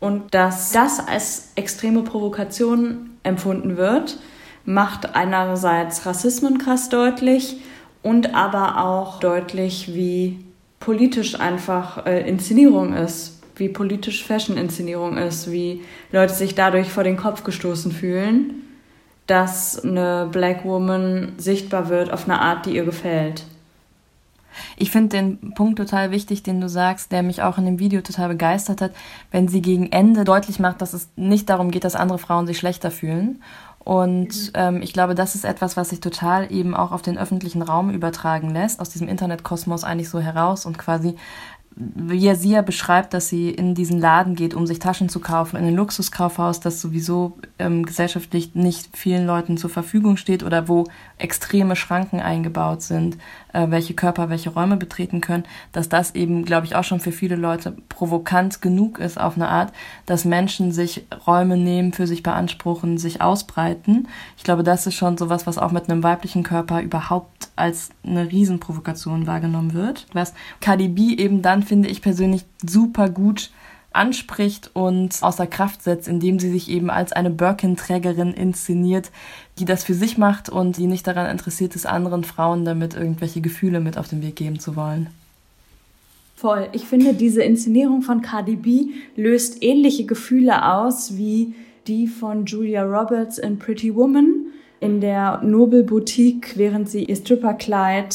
Und 0.00 0.34
dass 0.34 0.72
das 0.72 1.06
als 1.06 1.50
extreme 1.56 2.02
Provokation 2.02 3.10
empfunden 3.22 3.76
wird, 3.76 4.18
macht 4.64 5.14
einerseits 5.14 6.06
Rassismen 6.06 6.58
krass 6.58 6.88
deutlich 6.88 7.56
und 8.02 8.34
aber 8.34 8.84
auch 8.84 9.20
deutlich, 9.20 9.94
wie 9.94 10.38
politisch 10.80 11.40
einfach 11.40 12.06
äh, 12.06 12.28
Inszenierung 12.28 12.94
ist, 12.94 13.35
wie 13.56 13.68
politisch 13.68 14.24
Fashion-Inszenierung 14.24 15.16
ist, 15.16 15.50
wie 15.50 15.82
Leute 16.12 16.34
sich 16.34 16.54
dadurch 16.54 16.88
vor 16.88 17.04
den 17.04 17.16
Kopf 17.16 17.42
gestoßen 17.42 17.90
fühlen, 17.90 18.62
dass 19.26 19.82
eine 19.82 20.28
Black 20.30 20.64
Woman 20.64 21.32
sichtbar 21.38 21.88
wird 21.88 22.12
auf 22.12 22.24
eine 22.28 22.40
Art, 22.40 22.66
die 22.66 22.76
ihr 22.76 22.84
gefällt. 22.84 23.44
Ich 24.76 24.90
finde 24.90 25.16
den 25.16 25.52
Punkt 25.54 25.78
total 25.78 26.10
wichtig, 26.10 26.42
den 26.42 26.60
du 26.60 26.68
sagst, 26.68 27.12
der 27.12 27.22
mich 27.22 27.42
auch 27.42 27.58
in 27.58 27.66
dem 27.66 27.78
Video 27.78 28.00
total 28.00 28.28
begeistert 28.28 28.80
hat, 28.80 28.92
wenn 29.30 29.48
sie 29.48 29.60
gegen 29.60 29.92
Ende 29.92 30.24
deutlich 30.24 30.58
macht, 30.58 30.80
dass 30.80 30.94
es 30.94 31.08
nicht 31.16 31.50
darum 31.50 31.70
geht, 31.70 31.84
dass 31.84 31.94
andere 31.94 32.18
Frauen 32.18 32.46
sich 32.46 32.58
schlechter 32.58 32.90
fühlen. 32.90 33.42
Und 33.86 34.50
ähm, 34.54 34.82
ich 34.82 34.92
glaube, 34.92 35.14
das 35.14 35.36
ist 35.36 35.44
etwas, 35.44 35.76
was 35.76 35.90
sich 35.90 36.00
total 36.00 36.50
eben 36.50 36.74
auch 36.74 36.90
auf 36.90 37.02
den 37.02 37.18
öffentlichen 37.18 37.62
Raum 37.62 37.90
übertragen 37.90 38.50
lässt, 38.50 38.80
aus 38.80 38.88
diesem 38.88 39.06
Internetkosmos 39.06 39.84
eigentlich 39.84 40.08
so 40.08 40.18
heraus 40.18 40.66
und 40.66 40.76
quasi 40.76 41.14
ja 42.10 42.62
beschreibt, 42.62 43.12
dass 43.12 43.28
sie 43.28 43.50
in 43.50 43.74
diesen 43.74 44.00
Laden 44.00 44.34
geht, 44.34 44.54
um 44.54 44.66
sich 44.66 44.78
Taschen 44.78 45.10
zu 45.10 45.20
kaufen, 45.20 45.56
in 45.56 45.64
ein 45.64 45.74
Luxuskaufhaus, 45.74 46.60
das 46.60 46.80
sowieso 46.80 47.38
ähm, 47.58 47.84
gesellschaftlich 47.84 48.54
nicht 48.54 48.96
vielen 48.96 49.26
Leuten 49.26 49.58
zur 49.58 49.68
Verfügung 49.68 50.16
steht 50.16 50.42
oder 50.42 50.68
wo 50.68 50.84
extreme 51.18 51.76
Schranken 51.76 52.20
eingebaut 52.20 52.82
sind, 52.82 53.18
äh, 53.56 53.70
welche 53.70 53.94
Körper 53.94 54.28
welche 54.28 54.50
Räume 54.50 54.76
betreten 54.76 55.20
können, 55.20 55.44
dass 55.72 55.88
das 55.88 56.14
eben, 56.14 56.44
glaube 56.44 56.66
ich, 56.66 56.76
auch 56.76 56.84
schon 56.84 57.00
für 57.00 57.12
viele 57.12 57.36
Leute 57.36 57.74
provokant 57.88 58.60
genug 58.60 58.98
ist 58.98 59.18
auf 59.18 59.36
eine 59.36 59.48
Art, 59.48 59.72
dass 60.04 60.24
Menschen 60.24 60.72
sich 60.72 61.06
Räume 61.26 61.56
nehmen, 61.56 61.92
für 61.92 62.06
sich 62.06 62.22
beanspruchen, 62.22 62.98
sich 62.98 63.22
ausbreiten. 63.22 64.08
Ich 64.36 64.44
glaube, 64.44 64.62
das 64.62 64.86
ist 64.86 64.94
schon 64.94 65.16
sowas, 65.16 65.46
was 65.46 65.56
auch 65.56 65.72
mit 65.72 65.88
einem 65.88 66.02
weiblichen 66.02 66.42
Körper 66.42 66.82
überhaupt 66.82 67.48
als 67.56 67.90
eine 68.04 68.30
Riesenprovokation 68.30 69.26
wahrgenommen 69.26 69.72
wird. 69.72 70.06
Was 70.12 70.34
Cardi 70.60 70.88
B 70.88 71.14
eben 71.14 71.40
dann, 71.40 71.62
finde 71.62 71.88
ich 71.88 72.02
persönlich, 72.02 72.44
super 72.62 73.08
gut 73.08 73.50
anspricht 73.96 74.70
und 74.74 75.16
außer 75.20 75.46
Kraft 75.46 75.82
setzt, 75.82 76.08
indem 76.08 76.38
sie 76.38 76.50
sich 76.50 76.68
eben 76.68 76.90
als 76.90 77.12
eine 77.12 77.30
Birkin-Trägerin 77.30 78.32
inszeniert, 78.32 79.10
die 79.58 79.64
das 79.64 79.84
für 79.84 79.94
sich 79.94 80.18
macht 80.18 80.48
und 80.48 80.76
die 80.76 80.86
nicht 80.86 81.06
daran 81.06 81.30
interessiert 81.30 81.74
ist, 81.74 81.86
anderen 81.86 82.24
Frauen 82.24 82.64
damit 82.64 82.94
irgendwelche 82.94 83.40
Gefühle 83.40 83.80
mit 83.80 83.98
auf 83.98 84.08
den 84.08 84.22
Weg 84.22 84.36
geben 84.36 84.58
zu 84.58 84.76
wollen. 84.76 85.08
Voll. 86.36 86.68
Ich 86.72 86.84
finde, 86.84 87.14
diese 87.14 87.42
Inszenierung 87.42 88.02
von 88.02 88.20
Cardi 88.20 88.56
B 88.56 88.88
löst 89.16 89.62
ähnliche 89.62 90.04
Gefühle 90.04 90.70
aus 90.70 91.16
wie 91.16 91.54
die 91.86 92.06
von 92.06 92.44
Julia 92.44 92.82
Roberts 92.82 93.38
in 93.38 93.58
Pretty 93.58 93.94
Woman 93.94 94.46
in 94.80 95.00
der 95.00 95.40
Nobel 95.42 95.82
Boutique, 95.82 96.56
während 96.56 96.90
sie 96.90 97.04
ihr 97.04 97.16
Stripperkleid 97.16 98.14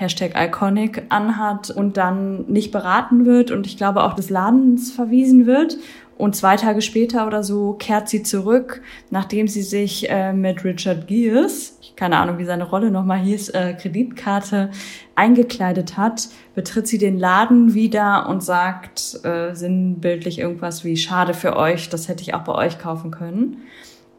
Hashtag 0.00 0.32
Iconic 0.34 1.02
anhat 1.10 1.70
und 1.70 1.98
dann 1.98 2.46
nicht 2.46 2.72
beraten 2.72 3.26
wird 3.26 3.50
und 3.50 3.66
ich 3.66 3.76
glaube 3.76 4.02
auch 4.02 4.14
des 4.14 4.30
Ladens 4.30 4.90
verwiesen 4.90 5.46
wird. 5.46 5.76
Und 6.16 6.36
zwei 6.36 6.56
Tage 6.56 6.82
später 6.82 7.26
oder 7.26 7.42
so 7.42 7.74
kehrt 7.74 8.08
sie 8.08 8.22
zurück, 8.22 8.82
nachdem 9.10 9.48
sie 9.48 9.62
sich 9.62 10.10
äh, 10.10 10.34
mit 10.34 10.64
Richard 10.64 11.06
Gears, 11.06 11.78
keine 11.96 12.18
Ahnung, 12.18 12.38
wie 12.38 12.44
seine 12.44 12.64
Rolle 12.64 12.90
nochmal 12.90 13.20
hieß, 13.20 13.50
äh, 13.50 13.74
Kreditkarte 13.74 14.70
eingekleidet 15.14 15.96
hat, 15.96 16.28
betritt 16.54 16.88
sie 16.88 16.98
den 16.98 17.18
Laden 17.18 17.72
wieder 17.72 18.28
und 18.28 18.42
sagt 18.42 19.24
äh, 19.24 19.54
sinnbildlich 19.54 20.38
irgendwas 20.38 20.84
wie 20.84 20.96
Schade 20.96 21.32
für 21.32 21.56
euch, 21.56 21.88
das 21.88 22.08
hätte 22.08 22.22
ich 22.22 22.34
auch 22.34 22.44
bei 22.44 22.54
euch 22.54 22.78
kaufen 22.78 23.10
können. 23.10 23.58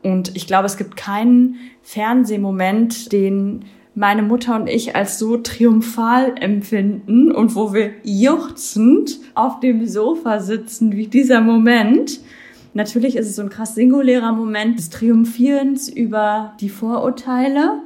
Und 0.03 0.35
ich 0.35 0.47
glaube, 0.47 0.65
es 0.65 0.77
gibt 0.77 0.97
keinen 0.97 1.55
Fernsehmoment, 1.83 3.11
den 3.11 3.65
meine 3.93 4.21
Mutter 4.21 4.55
und 4.55 4.67
ich 4.67 4.95
als 4.95 5.19
so 5.19 5.37
triumphal 5.37 6.35
empfinden 6.39 7.31
und 7.31 7.55
wo 7.55 7.73
wir 7.73 7.91
juchzend 8.03 9.19
auf 9.35 9.59
dem 9.59 9.85
Sofa 9.85 10.39
sitzen 10.39 10.93
wie 10.93 11.07
dieser 11.07 11.41
Moment. 11.41 12.21
Natürlich 12.73 13.17
ist 13.17 13.27
es 13.27 13.35
so 13.35 13.41
ein 13.41 13.49
krass 13.49 13.75
singulärer 13.75 14.31
Moment 14.31 14.79
des 14.79 14.89
Triumphierens 14.89 15.89
über 15.89 16.53
die 16.61 16.69
Vorurteile, 16.69 17.81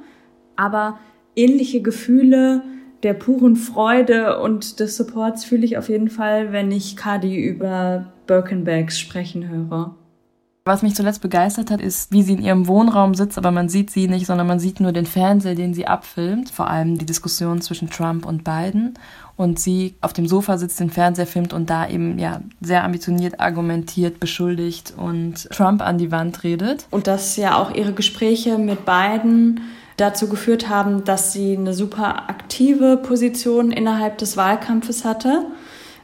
aber 0.56 1.00
ähnliche 1.36 1.82
Gefühle 1.82 2.62
der 3.02 3.14
puren 3.14 3.56
Freude 3.56 4.40
und 4.40 4.80
des 4.80 4.98
Supports 4.98 5.44
fühle 5.44 5.66
ich 5.66 5.78
auf 5.78 5.90
jeden 5.90 6.10
Fall, 6.10 6.52
wenn 6.52 6.72
ich 6.72 6.96
Kadi 6.96 7.36
über 7.36 8.14
Birkenbags 8.28 9.00
sprechen 9.00 9.50
höre. 9.50 9.96
Was 10.68 10.82
mich 10.82 10.96
zuletzt 10.96 11.22
begeistert 11.22 11.70
hat, 11.70 11.80
ist, 11.80 12.12
wie 12.12 12.24
sie 12.24 12.34
in 12.34 12.42
ihrem 12.42 12.66
Wohnraum 12.68 13.14
sitzt, 13.14 13.38
aber 13.38 13.52
man 13.52 13.70
sieht 13.70 13.92
sie 13.92 14.08
nicht, 14.08 14.26
sondern 14.26 14.48
man 14.48 14.60
sieht 14.60 14.80
nur 14.80 14.94
den 14.94 15.06
Fernseher, 15.06 15.54
den 15.54 15.76
sie 15.76 15.86
abfilmt. 15.86 16.50
Vor 16.50 16.68
allem 16.68 16.98
die 16.98 17.06
Diskussion 17.06 17.62
zwischen 17.62 17.92
Trump 17.92 18.26
und 18.26 18.44
Biden. 18.44 18.96
Und 19.38 19.60
sie 19.60 19.94
auf 20.02 20.12
dem 20.12 20.28
Sofa 20.28 20.58
sitzt, 20.58 20.80
den 20.80 20.90
Fernseher 20.90 21.28
filmt 21.28 21.54
und 21.54 21.70
da 21.70 21.88
eben 21.88 22.18
ja 22.18 22.42
sehr 22.62 22.84
ambitioniert 22.84 23.40
argumentiert, 23.40 24.20
beschuldigt 24.20 24.96
und 24.98 25.48
Trump 25.52 25.84
an 25.84 26.00
die 26.00 26.12
Wand 26.12 26.44
redet. 26.44 26.88
Und 26.90 27.06
dass 27.06 27.38
ja 27.38 27.60
auch 27.60 27.72
ihre 27.76 27.94
Gespräche 27.94 28.58
mit 28.58 28.88
Biden 28.88 29.62
dazu 29.98 30.28
geführt 30.28 30.68
haben, 30.68 31.04
dass 31.04 31.32
sie 31.32 31.56
eine 31.56 31.76
super 31.76 32.28
aktive 32.28 32.98
Position 32.98 33.72
innerhalb 33.72 34.18
des 34.18 34.36
Wahlkampfes 34.36 35.06
hatte 35.06 35.46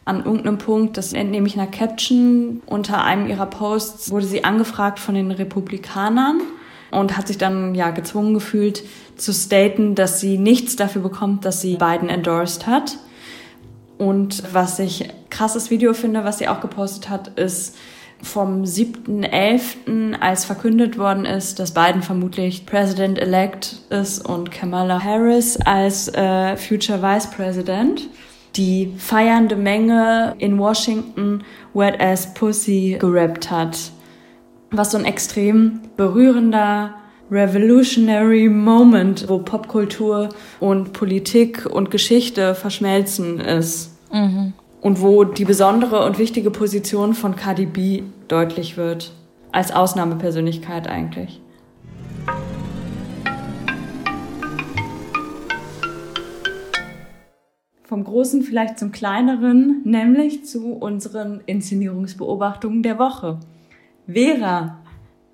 an 0.06 0.26
irgendeinem 0.26 0.58
Punkt, 0.58 0.98
das 0.98 1.14
entnehme 1.14 1.48
ich 1.48 1.58
einer 1.60 1.70
Caption, 1.70 2.62
unter 2.66 3.04
einem 3.04 3.28
ihrer 3.28 3.46
Posts 3.46 4.12
wurde 4.12 4.26
sie 4.26 4.44
angefragt 4.44 5.00
von 5.00 5.16
den 5.16 5.32
Republikanern 5.32 6.42
und 6.90 7.18
hat 7.18 7.28
sich 7.28 7.38
dann 7.38 7.76
ja 7.76 7.92
gezwungen 7.92 8.34
gefühlt 8.34 8.84
zu 9.16 9.34
staten, 9.34 9.96
dass 9.96 10.20
sie 10.20 10.38
nichts 10.38 10.76
dafür 10.76 11.02
bekommt, 11.02 11.46
dass 11.46 11.62
sie 11.62 11.76
Biden 11.76 12.10
endorsed 12.10 12.68
hat. 12.68 12.98
Und 13.98 14.44
was 14.52 14.80
ich 14.80 15.10
krasses 15.30 15.70
Video 15.70 15.94
finde, 15.94 16.24
was 16.24 16.40
sie 16.40 16.48
auch 16.48 16.60
gepostet 16.60 17.10
hat, 17.10 17.28
ist 17.40 17.78
vom 18.24 18.64
7.11., 18.64 20.20
als 20.20 20.46
verkündet 20.46 20.98
worden 20.98 21.26
ist, 21.26 21.60
dass 21.60 21.74
Biden 21.74 22.02
vermutlich 22.02 22.66
President-elect 22.66 23.78
ist 23.90 24.28
und 24.28 24.52
Kamala 24.52 25.04
Harris 25.04 25.58
als 25.58 26.08
äh, 26.10 26.58
Future 26.58 27.02
Vice 27.02 27.30
President 27.32 28.10
die 28.56 28.94
feiernde 28.98 29.56
Menge 29.56 30.36
in 30.40 30.58
Washington 30.58 31.44
Wet 31.74 32.00
Ass 32.02 32.34
Pussy 32.34 32.98
gerappt 33.00 33.50
hat. 33.50 33.92
Was 34.72 34.92
so 34.92 34.98
ein 34.98 35.06
extrem 35.06 35.82
berührender 35.98 36.96
Revolutionary 37.30 38.50
Moment, 38.50 39.30
wo 39.30 39.40
Popkultur 39.40 40.30
und 40.60 40.92
Politik 40.92 41.66
und 41.66 41.90
Geschichte 41.90 42.56
verschmelzen 42.56 43.40
ist. 43.40 43.98
Mhm. 44.12 44.54
Und 44.82 45.02
wo 45.02 45.24
die 45.24 45.46
besondere 45.46 46.06
und 46.06 46.18
wichtige 46.18 46.52
Position 46.52 47.14
von 47.14 47.36
Cardi 47.36 47.66
B 47.66 48.04
deutlich 48.28 48.78
wird. 48.78 49.14
Als 49.52 49.72
Ausnahmepersönlichkeit 49.72 50.88
eigentlich. 50.88 51.41
Vom 57.92 58.06
Großen 58.06 58.42
vielleicht 58.44 58.80
zum 58.80 58.94
Kleineren, 58.94 59.82
nämlich 59.84 60.46
zu 60.46 60.72
unseren 60.72 61.42
Inszenierungsbeobachtungen 61.46 62.84
der 62.84 62.98
Woche. 62.98 63.42
Vera, 64.08 64.78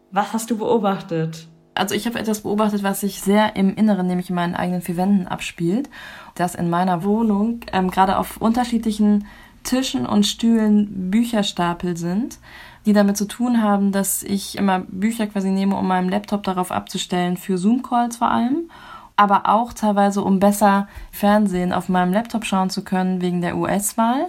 was 0.09 0.33
hast 0.33 0.49
du 0.49 0.57
beobachtet? 0.57 1.47
Also 1.75 1.93
ich 1.93 2.07
habe 2.07 2.17
etwas 2.17 2.41
beobachtet, 2.41 2.81
was 2.81 3.01
sich 3.01 3.21
sehr 3.21 3.55
im 3.55 3.75
Inneren, 3.75 4.07
nämlich 4.07 4.31
in 4.31 4.35
meinen 4.35 4.55
eigenen 4.55 4.81
vier 4.81 4.97
Wänden 4.97 5.27
abspielt. 5.27 5.87
Dass 6.33 6.55
in 6.55 6.67
meiner 6.67 7.03
Wohnung 7.03 7.59
ähm, 7.73 7.91
gerade 7.91 8.17
auf 8.17 8.37
unterschiedlichen 8.37 9.27
Tischen 9.61 10.07
und 10.07 10.25
Stühlen 10.25 11.11
Bücherstapel 11.11 11.95
sind, 11.95 12.39
die 12.87 12.93
damit 12.93 13.17
zu 13.17 13.25
tun 13.27 13.61
haben, 13.61 13.91
dass 13.91 14.23
ich 14.23 14.57
immer 14.57 14.79
Bücher 14.79 15.27
quasi 15.27 15.51
nehme, 15.51 15.75
um 15.75 15.87
meinen 15.87 16.09
Laptop 16.09 16.41
darauf 16.41 16.71
abzustellen, 16.71 17.37
für 17.37 17.59
Zoom-Calls 17.59 18.17
vor 18.17 18.31
allem 18.31 18.71
aber 19.17 19.49
auch 19.49 19.73
teilweise, 19.73 20.21
um 20.21 20.39
besser 20.39 20.87
Fernsehen 21.11 21.73
auf 21.73 21.89
meinem 21.89 22.13
Laptop 22.13 22.45
schauen 22.45 22.69
zu 22.69 22.83
können 22.83 23.21
wegen 23.21 23.41
der 23.41 23.57
US-Wahl. 23.57 24.27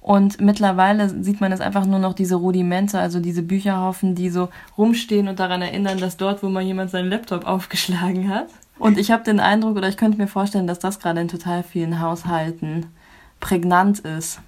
Und 0.00 0.40
mittlerweile 0.40 1.08
sieht 1.24 1.40
man 1.40 1.50
es 1.50 1.60
einfach 1.60 1.84
nur 1.84 1.98
noch 1.98 2.14
diese 2.14 2.36
Rudimente, 2.36 3.00
also 3.00 3.18
diese 3.18 3.42
Bücherhaufen, 3.42 4.14
die 4.14 4.30
so 4.30 4.50
rumstehen 4.78 5.26
und 5.26 5.40
daran 5.40 5.62
erinnern, 5.62 5.98
dass 5.98 6.16
dort, 6.16 6.44
wo 6.44 6.48
mal 6.48 6.62
jemand 6.62 6.90
seinen 6.90 7.10
Laptop 7.10 7.44
aufgeschlagen 7.44 8.28
hat. 8.32 8.46
Und 8.78 8.98
ich 8.98 9.10
habe 9.10 9.24
den 9.24 9.40
Eindruck, 9.40 9.76
oder 9.76 9.88
ich 9.88 9.96
könnte 9.96 10.18
mir 10.18 10.28
vorstellen, 10.28 10.68
dass 10.68 10.78
das 10.78 11.00
gerade 11.00 11.20
in 11.20 11.28
total 11.28 11.64
vielen 11.64 12.00
Haushalten 12.00 12.86
prägnant 13.40 13.98
ist. 14.00 14.40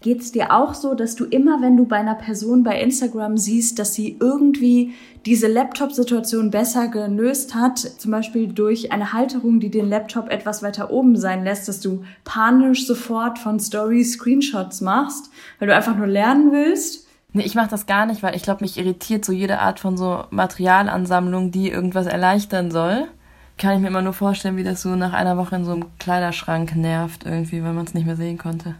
Geht 0.00 0.20
es 0.20 0.32
dir 0.32 0.52
auch 0.52 0.74
so, 0.74 0.94
dass 0.94 1.16
du 1.16 1.24
immer, 1.24 1.62
wenn 1.62 1.76
du 1.76 1.86
bei 1.86 1.96
einer 1.96 2.14
Person 2.14 2.62
bei 2.62 2.78
Instagram 2.80 3.38
siehst, 3.38 3.78
dass 3.78 3.94
sie 3.94 4.18
irgendwie 4.20 4.92
diese 5.24 5.48
Laptop-Situation 5.48 6.50
besser 6.50 6.88
gelöst 6.88 7.54
hat, 7.54 7.78
zum 7.78 8.10
Beispiel 8.10 8.48
durch 8.48 8.92
eine 8.92 9.14
Halterung, 9.14 9.60
die 9.60 9.70
den 9.70 9.88
Laptop 9.88 10.28
etwas 10.28 10.62
weiter 10.62 10.90
oben 10.90 11.16
sein 11.16 11.44
lässt, 11.44 11.68
dass 11.68 11.80
du 11.80 12.04
panisch 12.24 12.86
sofort 12.86 13.38
von 13.38 13.58
Stories 13.58 14.12
Screenshots 14.12 14.82
machst, 14.82 15.30
weil 15.58 15.68
du 15.68 15.74
einfach 15.74 15.96
nur 15.96 16.06
lernen 16.06 16.52
willst? 16.52 17.06
Nee, 17.32 17.44
ich 17.44 17.54
mache 17.54 17.70
das 17.70 17.86
gar 17.86 18.06
nicht, 18.06 18.22
weil 18.22 18.36
ich 18.36 18.42
glaube, 18.42 18.62
mich 18.62 18.78
irritiert 18.78 19.24
so 19.24 19.32
jede 19.32 19.58
Art 19.58 19.80
von 19.80 19.96
so 19.96 20.24
Materialansammlung, 20.30 21.50
die 21.50 21.68
irgendwas 21.68 22.06
erleichtern 22.06 22.70
soll. 22.70 23.08
Kann 23.56 23.74
ich 23.74 23.80
mir 23.80 23.88
immer 23.88 24.02
nur 24.02 24.12
vorstellen, 24.12 24.56
wie 24.56 24.64
das 24.64 24.82
so 24.82 24.96
nach 24.96 25.12
einer 25.12 25.36
Woche 25.36 25.56
in 25.56 25.64
so 25.64 25.72
einem 25.72 25.86
Kleiderschrank 25.98 26.76
nervt 26.76 27.24
irgendwie, 27.24 27.62
weil 27.62 27.72
man 27.72 27.86
es 27.86 27.94
nicht 27.94 28.06
mehr 28.06 28.16
sehen 28.16 28.38
konnte. 28.38 28.76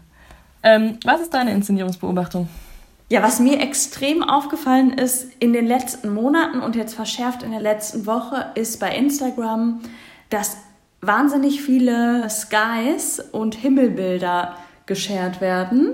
Ähm, 0.65 0.97
was 1.05 1.21
ist 1.21 1.33
deine 1.33 1.53
Inszenierungsbeobachtung? 1.53 2.49
Ja, 3.07 3.21
was 3.21 3.39
mir 3.39 3.61
extrem 3.61 4.23
aufgefallen 4.23 4.91
ist 4.91 5.27
in 5.39 5.53
den 5.53 5.67
letzten 5.67 6.11
Monaten 6.11 6.59
und 6.59 6.75
jetzt 6.75 6.95
verschärft 6.95 7.43
in 7.43 7.51
der 7.51 7.61
letzten 7.61 8.07
Woche, 8.07 8.47
ist 8.55 8.79
bei 8.79 8.95
Instagram, 8.95 9.81
dass 10.31 10.57
wahnsinnig 11.01 11.61
viele 11.61 12.27
Skies 12.31 13.19
und 13.31 13.53
Himmelbilder 13.53 14.55
geshared 14.87 15.39
werden. 15.39 15.93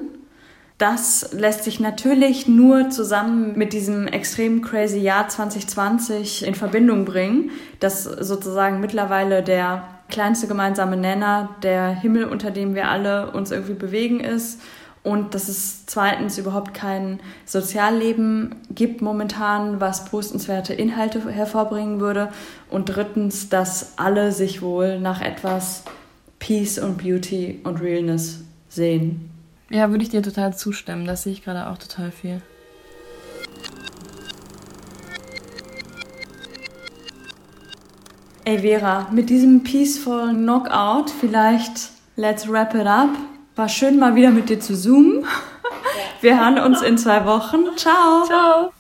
Das 0.78 1.34
lässt 1.34 1.66
sich 1.66 1.82
natürlich 1.82 2.48
nur 2.48 2.90
zusammen 2.90 3.58
mit 3.58 3.74
diesem 3.74 4.08
extrem 4.08 4.62
crazy 4.62 5.00
Jahr 5.00 5.28
2020 5.28 6.48
in 6.48 6.56
Verbindung 6.56 7.04
bringen, 7.04 7.52
dass 7.82 8.06
sozusagen 8.06 8.80
mittlerweile 8.80 9.44
der 9.44 9.84
kleinste 10.12 10.48
gemeinsame 10.48 10.98
Nenner 10.98 11.50
der 11.64 11.90
Himmel, 11.90 12.26
unter 12.26 12.52
dem 12.52 12.76
wir 12.76 12.90
alle 12.90 13.32
uns 13.32 13.52
irgendwie 13.52 13.74
bewegen, 13.74 14.20
ist. 14.20 14.62
Und 15.04 15.34
dass 15.34 15.50
es 15.50 15.88
zweitens 15.88 16.38
überhaupt 16.38 16.76
kein 16.76 17.20
Sozialleben 17.46 18.56
gibt 18.70 19.02
momentan, 19.02 19.82
was 19.82 20.06
postenswerte 20.06 20.76
Inhalte 20.76 21.28
hervorbringen 21.28 22.00
würde. 22.00 22.30
Und 22.70 22.86
drittens, 22.86 23.50
dass 23.50 23.98
alle 23.98 24.32
sich 24.32 24.62
wohl 24.62 25.00
nach 25.00 25.22
etwas 25.22 25.86
Peace 26.38 26.78
und 26.78 27.00
Beauty 27.00 27.62
und 27.64 27.82
Realness 27.82 28.44
sehen. 28.70 29.32
Ja, 29.72 29.90
würde 29.90 30.04
ich 30.04 30.10
dir 30.10 30.22
total 30.22 30.56
zustimmen. 30.56 31.06
Das 31.06 31.24
sehe 31.24 31.34
ich 31.34 31.44
gerade 31.44 31.68
auch 31.68 31.80
total 31.80 32.12
viel. 32.12 32.42
Ey 38.44 38.58
Vera, 38.58 39.08
mit 39.12 39.30
diesem 39.30 39.62
peaceful 39.64 40.34
Knockout 40.34 41.12
vielleicht 41.12 41.92
let's 42.16 42.50
wrap 42.50 42.74
it 42.74 42.88
up. 42.88 43.10
War 43.56 43.70
schön 43.70 44.00
mal 44.00 44.16
wieder 44.16 44.32
mit 44.32 44.50
dir 44.50 44.60
zu 44.60 44.76
zoomen. 44.76 45.26
Wir 46.22 46.40
hören 46.40 46.58
uns 46.58 46.82
in 46.82 46.98
zwei 46.98 47.24
Wochen. 47.26 47.66
Ciao. 47.78 48.24
Ciao. 48.26 48.72